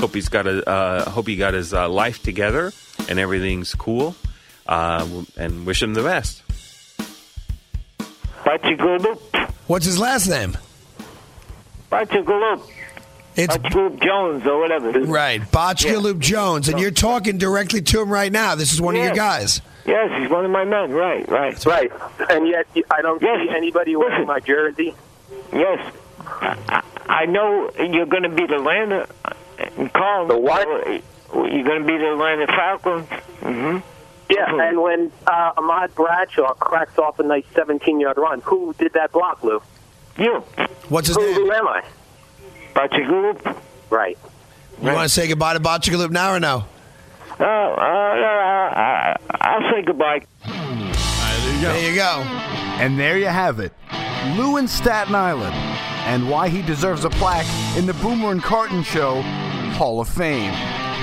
Hope 0.00 0.12
he's 0.12 0.28
got 0.28 0.46
a 0.46 0.68
uh, 0.68 1.08
hope 1.08 1.26
he 1.26 1.36
got 1.36 1.54
his 1.54 1.72
uh, 1.72 1.88
life 1.88 2.22
together 2.22 2.72
and 3.08 3.18
everything's 3.18 3.74
cool. 3.74 4.14
Uh, 4.66 5.22
and 5.38 5.64
wish 5.64 5.82
him 5.82 5.94
the 5.94 6.02
best. 6.02 6.42
Botchick 8.44 9.48
What's 9.68 9.86
his 9.86 9.98
last 9.98 10.28
name? 10.28 10.58
Botchick 11.90 12.26
It's 13.36 13.56
Botchick 13.56 14.02
Jones 14.02 14.46
or 14.46 14.58
whatever. 14.58 14.90
Right, 15.00 15.40
Botchagaloop 15.40 16.18
Jones, 16.18 16.68
and 16.68 16.80
you're 16.80 16.90
talking 16.90 17.38
directly 17.38 17.82
to 17.82 18.02
him 18.02 18.10
right 18.10 18.32
now. 18.32 18.54
This 18.54 18.72
is 18.72 18.80
one 18.80 18.96
of 18.96 19.02
your 19.02 19.14
guys. 19.14 19.60
Yes, 19.84 20.10
he's 20.20 20.30
one 20.30 20.44
of 20.44 20.50
my 20.50 20.64
men. 20.64 20.90
Right, 20.90 21.28
right. 21.28 21.64
Right. 21.64 21.92
And 22.28 22.48
yet 22.48 22.66
I 22.90 23.02
don't 23.02 23.20
see 23.20 23.48
anybody 23.50 23.94
wearing 23.94 24.26
my 24.26 24.40
jersey. 24.40 24.94
Yes. 25.52 25.94
I, 26.18 26.56
I 26.68 26.82
I 27.08 27.26
know 27.26 27.70
you're 27.78 28.06
going 28.06 28.24
to 28.24 28.28
be 28.28 28.46
the 28.46 28.56
Atlanta. 28.56 29.06
Call 29.94 30.26
the 30.26 30.36
what? 30.36 30.66
You're 31.32 31.64
going 31.64 31.82
to 31.82 31.86
be 31.86 31.96
the 31.96 32.12
Atlanta 32.12 32.46
Falcons. 32.46 33.08
Mm-hmm. 33.40 33.78
Yeah, 34.28 34.68
and 34.68 34.82
when 34.82 35.12
uh, 35.26 35.52
Ahmad 35.56 35.94
Bradshaw 35.94 36.52
cracks 36.54 36.98
off 36.98 37.20
a 37.20 37.22
nice 37.22 37.44
17-yard 37.54 38.18
run, 38.18 38.40
who 38.40 38.74
did 38.74 38.92
that 38.94 39.12
block, 39.12 39.44
Lou? 39.44 39.62
You. 40.18 40.42
What's 40.88 41.08
his 41.08 41.16
who, 41.16 41.22
name? 41.22 41.34
Who 41.34 41.52
am 41.52 41.68
I? 41.68 41.84
Botchick 42.76 43.56
Right. 43.88 44.18
You 44.82 44.92
want 44.92 45.04
to 45.04 45.08
say 45.08 45.26
goodbye 45.26 45.54
to 45.54 45.60
Botchagaloop 45.60 46.10
now 46.10 46.34
or 46.34 46.40
no? 46.40 46.64
Uh, 47.40 47.44
uh, 47.44 47.46
uh, 47.46 49.14
I'll 49.30 49.72
say 49.72 49.82
goodbye. 49.82 50.20
There 50.44 51.90
you 51.90 51.96
go. 51.96 52.22
And 52.78 52.98
there 52.98 53.16
you 53.16 53.26
have 53.26 53.60
it. 53.60 53.72
Lou 54.36 54.58
in 54.58 54.68
Staten 54.68 55.14
Island 55.14 55.54
and 55.54 56.28
why 56.28 56.48
he 56.50 56.60
deserves 56.62 57.04
a 57.04 57.10
plaque 57.10 57.46
in 57.78 57.86
the 57.86 57.94
Boomer 57.94 58.30
and 58.30 58.42
Carton 58.42 58.82
Show 58.82 59.22
Hall 59.72 60.00
of 60.00 60.08
Fame. 60.08 60.52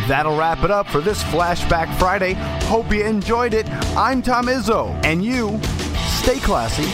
That'll 0.08 0.38
wrap 0.38 0.64
it 0.64 0.72
up 0.72 0.88
for 0.88 1.02
this 1.02 1.24
Flashback 1.24 1.94
Friday. 1.98 2.34
Hope 2.68 2.92
you 2.92 3.04
enjoyed 3.04 3.54
it. 3.54 3.68
I'm 3.98 4.22
Tom 4.22 4.46
Izzo, 4.46 4.90
and 5.06 5.24
you 5.24 5.60
stay 6.22 6.40
classy. 6.40 6.90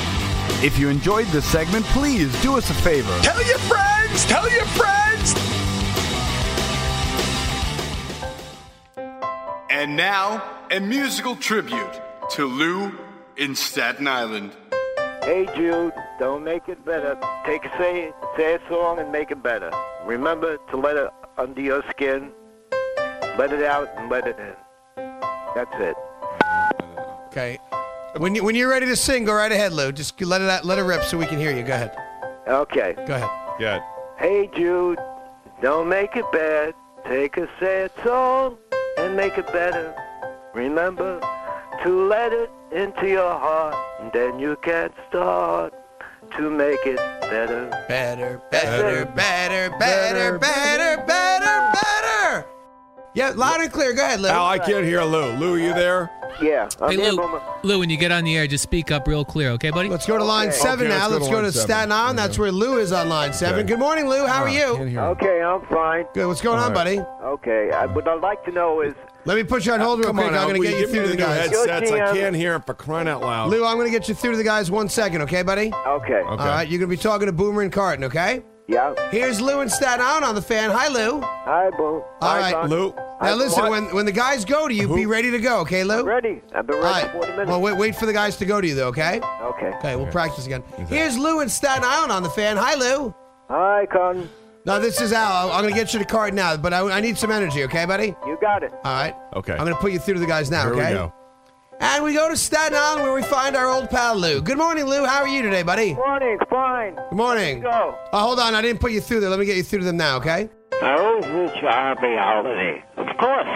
If 0.66 0.78
you 0.78 0.90
enjoyed 0.90 1.28
this 1.28 1.46
segment, 1.46 1.86
please 1.86 2.40
do 2.42 2.58
us 2.58 2.70
a 2.70 2.74
favor. 2.76 3.18
Tell 3.22 3.44
your 3.46 3.58
friends! 4.10 4.26
Tell 4.26 4.50
your 4.52 4.66
friends! 4.66 5.36
And 9.70 9.96
now, 9.96 10.44
a 10.72 10.80
musical 10.80 11.36
tribute 11.36 12.02
to 12.32 12.46
Lou 12.46 12.92
in 13.38 13.56
Staten 13.56 14.08
Island. 14.08 14.52
Hey 15.24 15.48
Jude, 15.56 15.94
don't 16.20 16.44
make 16.44 16.68
it 16.68 16.84
better. 16.86 17.18
Take 17.46 17.66
a 17.66 17.70
say, 17.78 18.12
say 18.36 18.56
a 18.56 18.60
song 18.68 19.00
and 19.00 19.12
make 19.12 19.32
it 19.32 19.44
better. 19.44 19.72
Remember 20.06 20.58
to 20.72 20.78
let 20.78 20.98
it 20.98 21.10
under 21.38 21.62
your 21.62 21.84
skin. 21.90 22.32
Let 23.38 23.54
it 23.54 23.64
out 23.64 23.90
and 23.98 24.10
let 24.10 24.28
it 24.28 24.38
in. 24.40 24.56
That's 25.56 25.72
it. 25.76 25.96
Okay. 27.28 27.58
When 28.18 28.34
you 28.34 28.44
when 28.44 28.56
you're 28.56 28.70
ready 28.70 28.88
to 28.88 28.96
sing, 28.96 29.24
go 29.24 29.34
right 29.34 29.52
ahead, 29.52 29.72
Lou. 29.72 29.92
Just 29.92 30.20
let 30.20 30.42
it 30.42 30.50
out, 30.50 30.66
let 30.66 30.80
it 30.80 30.84
rip 30.84 31.04
so 31.04 31.18
we 31.18 31.26
can 31.26 31.38
hear 31.38 31.56
you. 31.56 31.64
Go 31.64 31.74
ahead. 31.74 31.96
Okay. 32.48 32.96
Go 33.06 33.16
ahead. 33.16 33.30
Good. 33.60 33.82
Hey 34.20 34.50
Jude, 34.54 35.00
don't 35.62 35.88
make 35.88 36.18
it 36.18 36.30
bad. 36.34 36.74
Take 37.06 37.38
a 37.38 37.48
sad 37.58 37.90
song 38.04 38.58
and 38.98 39.16
make 39.16 39.38
it 39.38 39.48
better. 39.48 39.96
Remember 40.54 41.22
to 41.84 42.08
let 42.10 42.34
it 42.34 42.52
into 42.74 43.08
your 43.08 43.40
heart, 43.40 43.76
and 44.02 44.12
then 44.12 44.38
you 44.38 44.58
can 44.62 44.90
start 45.08 45.74
to 46.36 46.50
make 46.50 46.86
it 46.86 46.98
better. 46.98 47.70
Better, 47.88 48.42
better, 48.52 49.06
better, 49.06 49.16
better, 49.16 49.78
better, 49.80 50.38
better, 50.38 51.04
better. 51.08 51.29
Yeah, 53.16 53.32
loud 53.36 53.60
and 53.62 53.72
clear. 53.72 53.94
Go 53.94 54.04
ahead, 54.06 54.20
Lou. 54.22 54.30
Al, 54.30 54.46
I 54.46 54.60
can't 54.60 54.86
hear 54.86 55.02
Lou. 55.04 55.32
Lou, 55.38 55.56
you 55.56 55.74
there? 55.74 56.10
Yeah. 56.42 56.70
I'm 56.80 56.92
Hey, 56.92 57.10
Lou, 57.12 57.40
Lou, 57.64 57.80
when 57.80 57.90
you 57.90 57.98
get 57.98 58.12
on 58.12 58.24
the 58.24 58.38
air, 58.38 58.46
just 58.48 58.62
speak 58.64 58.92
up 58.92 59.08
real 59.08 59.26
clear, 59.26 59.50
okay, 59.52 59.72
buddy? 59.72 59.90
Let's 59.90 60.06
go 60.06 60.18
to 60.18 60.24
line 60.24 60.52
seven 60.52 60.86
Okay, 60.88 60.96
now. 60.96 61.08
let's 61.10 61.22
Let's 61.22 61.26
go 61.28 61.32
go 61.32 61.42
to 61.42 61.42
to 61.42 61.44
line 61.46 61.52
seven. 61.54 61.68
Staten 61.68 61.92
Island. 61.92 62.20
That's 62.20 62.38
where 62.38 62.52
Lou 62.52 62.78
is 62.78 62.92
on 62.92 63.10
line 63.10 63.34
seven. 63.34 63.60
Okay. 63.62 63.68
Good 63.68 63.80
morning, 63.80 64.08
Lou. 64.08 64.26
How 64.28 64.44
are 64.44 64.50
you? 64.50 64.98
Okay, 65.00 65.42
I'm 65.42 65.66
fine. 65.66 66.06
Good. 66.14 66.28
What's 66.28 66.42
going 66.42 66.60
on, 66.60 66.74
buddy? 66.74 67.00
Okay, 67.00 67.72
I, 67.72 67.88
what 67.88 68.08
I'd 68.08 68.22
like 68.22 68.46
to 68.46 68.52
know 68.52 68.82
is 68.82 68.94
Let 69.26 69.36
me 69.38 69.44
put 69.44 69.66
you 69.66 69.74
on 69.74 69.80
hold 69.80 70.00
real 70.00 70.10
Come 70.10 70.18
quick. 70.18 70.28
on, 70.28 70.34
I'm 70.36 70.40
Al, 70.42 70.48
going 70.50 70.62
to 70.62 70.68
get 70.68 70.76
you 70.76 70.82
give 70.82 70.92
through 70.92 71.02
to 71.02 71.08
the 71.10 71.16
new 71.16 71.24
guys. 71.24 71.50
headsets. 71.50 71.92
I 71.92 72.14
can't 72.16 72.36
hear 72.36 72.56
it 72.56 72.66
for 72.66 72.76
crying 72.76 73.08
out 73.08 73.22
loud. 73.22 73.50
Lou, 73.50 73.66
I'm 73.66 73.76
going 73.78 73.92
to 73.92 73.98
get 73.98 74.08
you 74.08 74.14
through 74.14 74.32
to 74.32 74.38
the 74.38 74.44
guys 74.44 74.70
one 74.70 74.88
second, 74.88 75.24
okay, 75.24 75.42
buddy? 75.42 75.74
okay. 75.88 76.22
All 76.22 76.38
right, 76.38 76.68
you're 76.70 76.80
going 76.80 76.90
to 76.90 76.96
be 76.96 77.02
talking 77.02 77.26
to 77.26 77.34
Boomer 77.34 77.64
and 77.64 77.72
Carton, 77.72 78.04
okay? 78.06 78.44
Yeah. 78.70 78.94
Here's 79.10 79.42
Lou 79.42 79.62
and 79.62 79.72
Staten 79.72 80.00
Island 80.00 80.26
on 80.26 80.36
the 80.36 80.44
fan. 80.44 80.70
Hi, 80.70 80.90
Lou. 80.90 81.22
Hi, 81.22 81.72
Boo. 81.72 82.04
All 82.22 82.38
right, 82.38 82.52
Son. 82.52 82.70
Lou. 82.70 82.94
Now 83.20 83.34
listen, 83.34 83.64
What? 83.64 83.72
when 83.72 83.96
when 83.96 84.06
the 84.06 84.12
guys 84.12 84.46
go 84.46 84.68
to 84.68 84.74
you, 84.74 84.88
be 84.94 85.08
ready 85.08 85.32
to 85.32 85.40
go, 85.40 85.62
okay, 85.62 85.84
Lou? 85.84 86.04
Ready? 86.04 86.42
I've 86.54 86.68
been 86.68 86.76
ready 86.76 86.86
right. 86.86 87.06
for 87.08 87.24
40 87.24 87.32
minutes. 87.32 87.50
Well, 87.50 87.62
wait, 87.62 87.78
wait 87.78 87.96
for 87.96 88.06
the 88.06 88.14
guys 88.14 88.38
to 88.38 88.46
go 88.46 88.62
to 88.62 88.68
you, 88.68 88.76
though, 88.76 88.90
okay? 88.90 89.22
okay. 89.42 89.74
Okay, 89.78 89.96
we'll 89.96 90.12
practice 90.12 90.46
again. 90.46 90.64
Here's 90.88 91.18
Lou 91.18 91.40
and 91.40 91.50
Staten 91.52 91.84
Island 91.84 92.12
on 92.12 92.22
the 92.22 92.30
fan. 92.30 92.58
Hi, 92.58 92.76
Lou. 92.76 93.14
Hi, 93.50 93.88
Con. 93.88 94.30
No, 94.66 94.80
this 94.80 95.02
is 95.02 95.14
Al. 95.14 95.52
I'm 95.52 95.62
going 95.64 95.74
to 95.74 95.80
get 95.80 95.92
you 95.94 96.00
the 96.00 96.06
card 96.06 96.36
now, 96.36 96.56
but 96.56 96.72
I, 96.72 96.82
I 96.92 97.02
need 97.02 97.18
some 97.18 97.32
energy, 97.32 97.64
okay, 97.64 97.86
buddy? 97.86 98.14
You 98.28 98.38
got 98.40 98.62
it. 98.62 98.72
All 98.72 98.94
right. 98.94 99.16
Okay. 99.34 99.54
I'm 99.54 99.60
going 99.60 99.74
to 99.74 99.82
put 99.82 99.92
you 99.92 100.00
through 100.00 100.16
to 100.16 100.20
the 100.20 100.28
guys 100.28 100.52
now, 100.52 100.66
Here 100.66 100.74
okay? 100.74 100.90
we 100.90 100.94
go. 100.94 101.14
And 101.82 102.04
we 102.04 102.14
go 102.14 102.28
to 102.30 102.36
Staten 102.36 102.76
Island 102.76 103.04
where 103.04 103.14
we 103.14 103.24
find 103.24 103.56
our 103.56 103.68
old 103.68 103.90
pal 103.90 104.16
Lou. 104.18 104.42
Good 104.42 104.58
morning, 104.58 104.86
Lou. 104.86 105.06
How 105.06 105.22
are 105.22 105.28
you 105.28 105.42
today, 105.42 105.64
buddy? 105.64 105.94
Morning, 105.94 106.38
fine. 106.50 106.96
Good 106.96 107.16
morning. 107.16 107.62
Go. 107.62 107.96
Oh, 108.12 108.20
hold 108.20 108.40
on. 108.40 108.54
I 108.54 108.62
didn't 108.62 108.82
put 108.82 108.92
you 108.92 109.00
through 109.00 109.22
there. 109.22 109.30
Let 109.30 109.40
me 109.40 109.46
get 109.46 109.56
you 109.56 109.64
through 109.64 109.80
to 109.80 109.86
them 109.86 109.98
now, 109.98 110.18
okay? 110.18 110.50
I 110.82 110.98
always 111.00 111.26
wish 111.26 111.62
you 111.62 111.68
a 111.68 111.72
happy 111.72 112.16
holiday. 112.18 112.84
Of 112.98 113.08
course. 113.18 113.48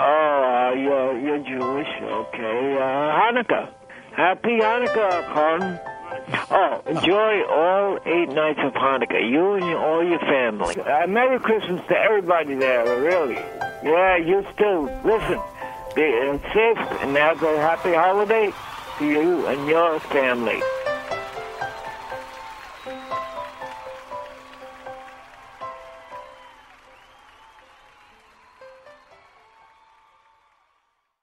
Oh, 0.00 0.70
uh, 0.70 0.74
you're, 0.74 1.18
you're 1.20 1.38
Jewish. 1.38 1.88
Okay. 2.02 2.76
Uh, 2.76 3.20
Hanukkah. 3.20 3.70
Happy 4.16 4.58
Hanukkah, 4.60 5.32
Con. 5.34 5.78
Oh, 6.50 6.82
enjoy 6.86 7.42
all 7.48 7.98
eight 8.06 8.28
nights 8.30 8.60
of 8.62 8.72
Hanukkah, 8.72 9.30
you 9.30 9.54
and 9.54 9.64
all 9.76 10.04
your 10.04 10.18
family. 10.20 10.78
Uh, 10.80 11.06
Merry 11.06 11.38
Christmas 11.38 11.80
to 11.88 11.96
everybody 11.96 12.54
there, 12.54 12.84
really. 13.00 13.34
Yeah, 13.82 14.16
you 14.16 14.42
too. 14.58 14.90
Listen, 15.04 15.40
uh, 15.96 16.38
safe 16.52 16.78
and 17.02 17.16
have 17.16 17.42
a 17.42 17.56
happy 17.58 17.94
holiday 17.94 18.52
to 18.98 19.06
you 19.06 19.46
and 19.46 19.68
your 19.68 20.00
family. 20.00 20.60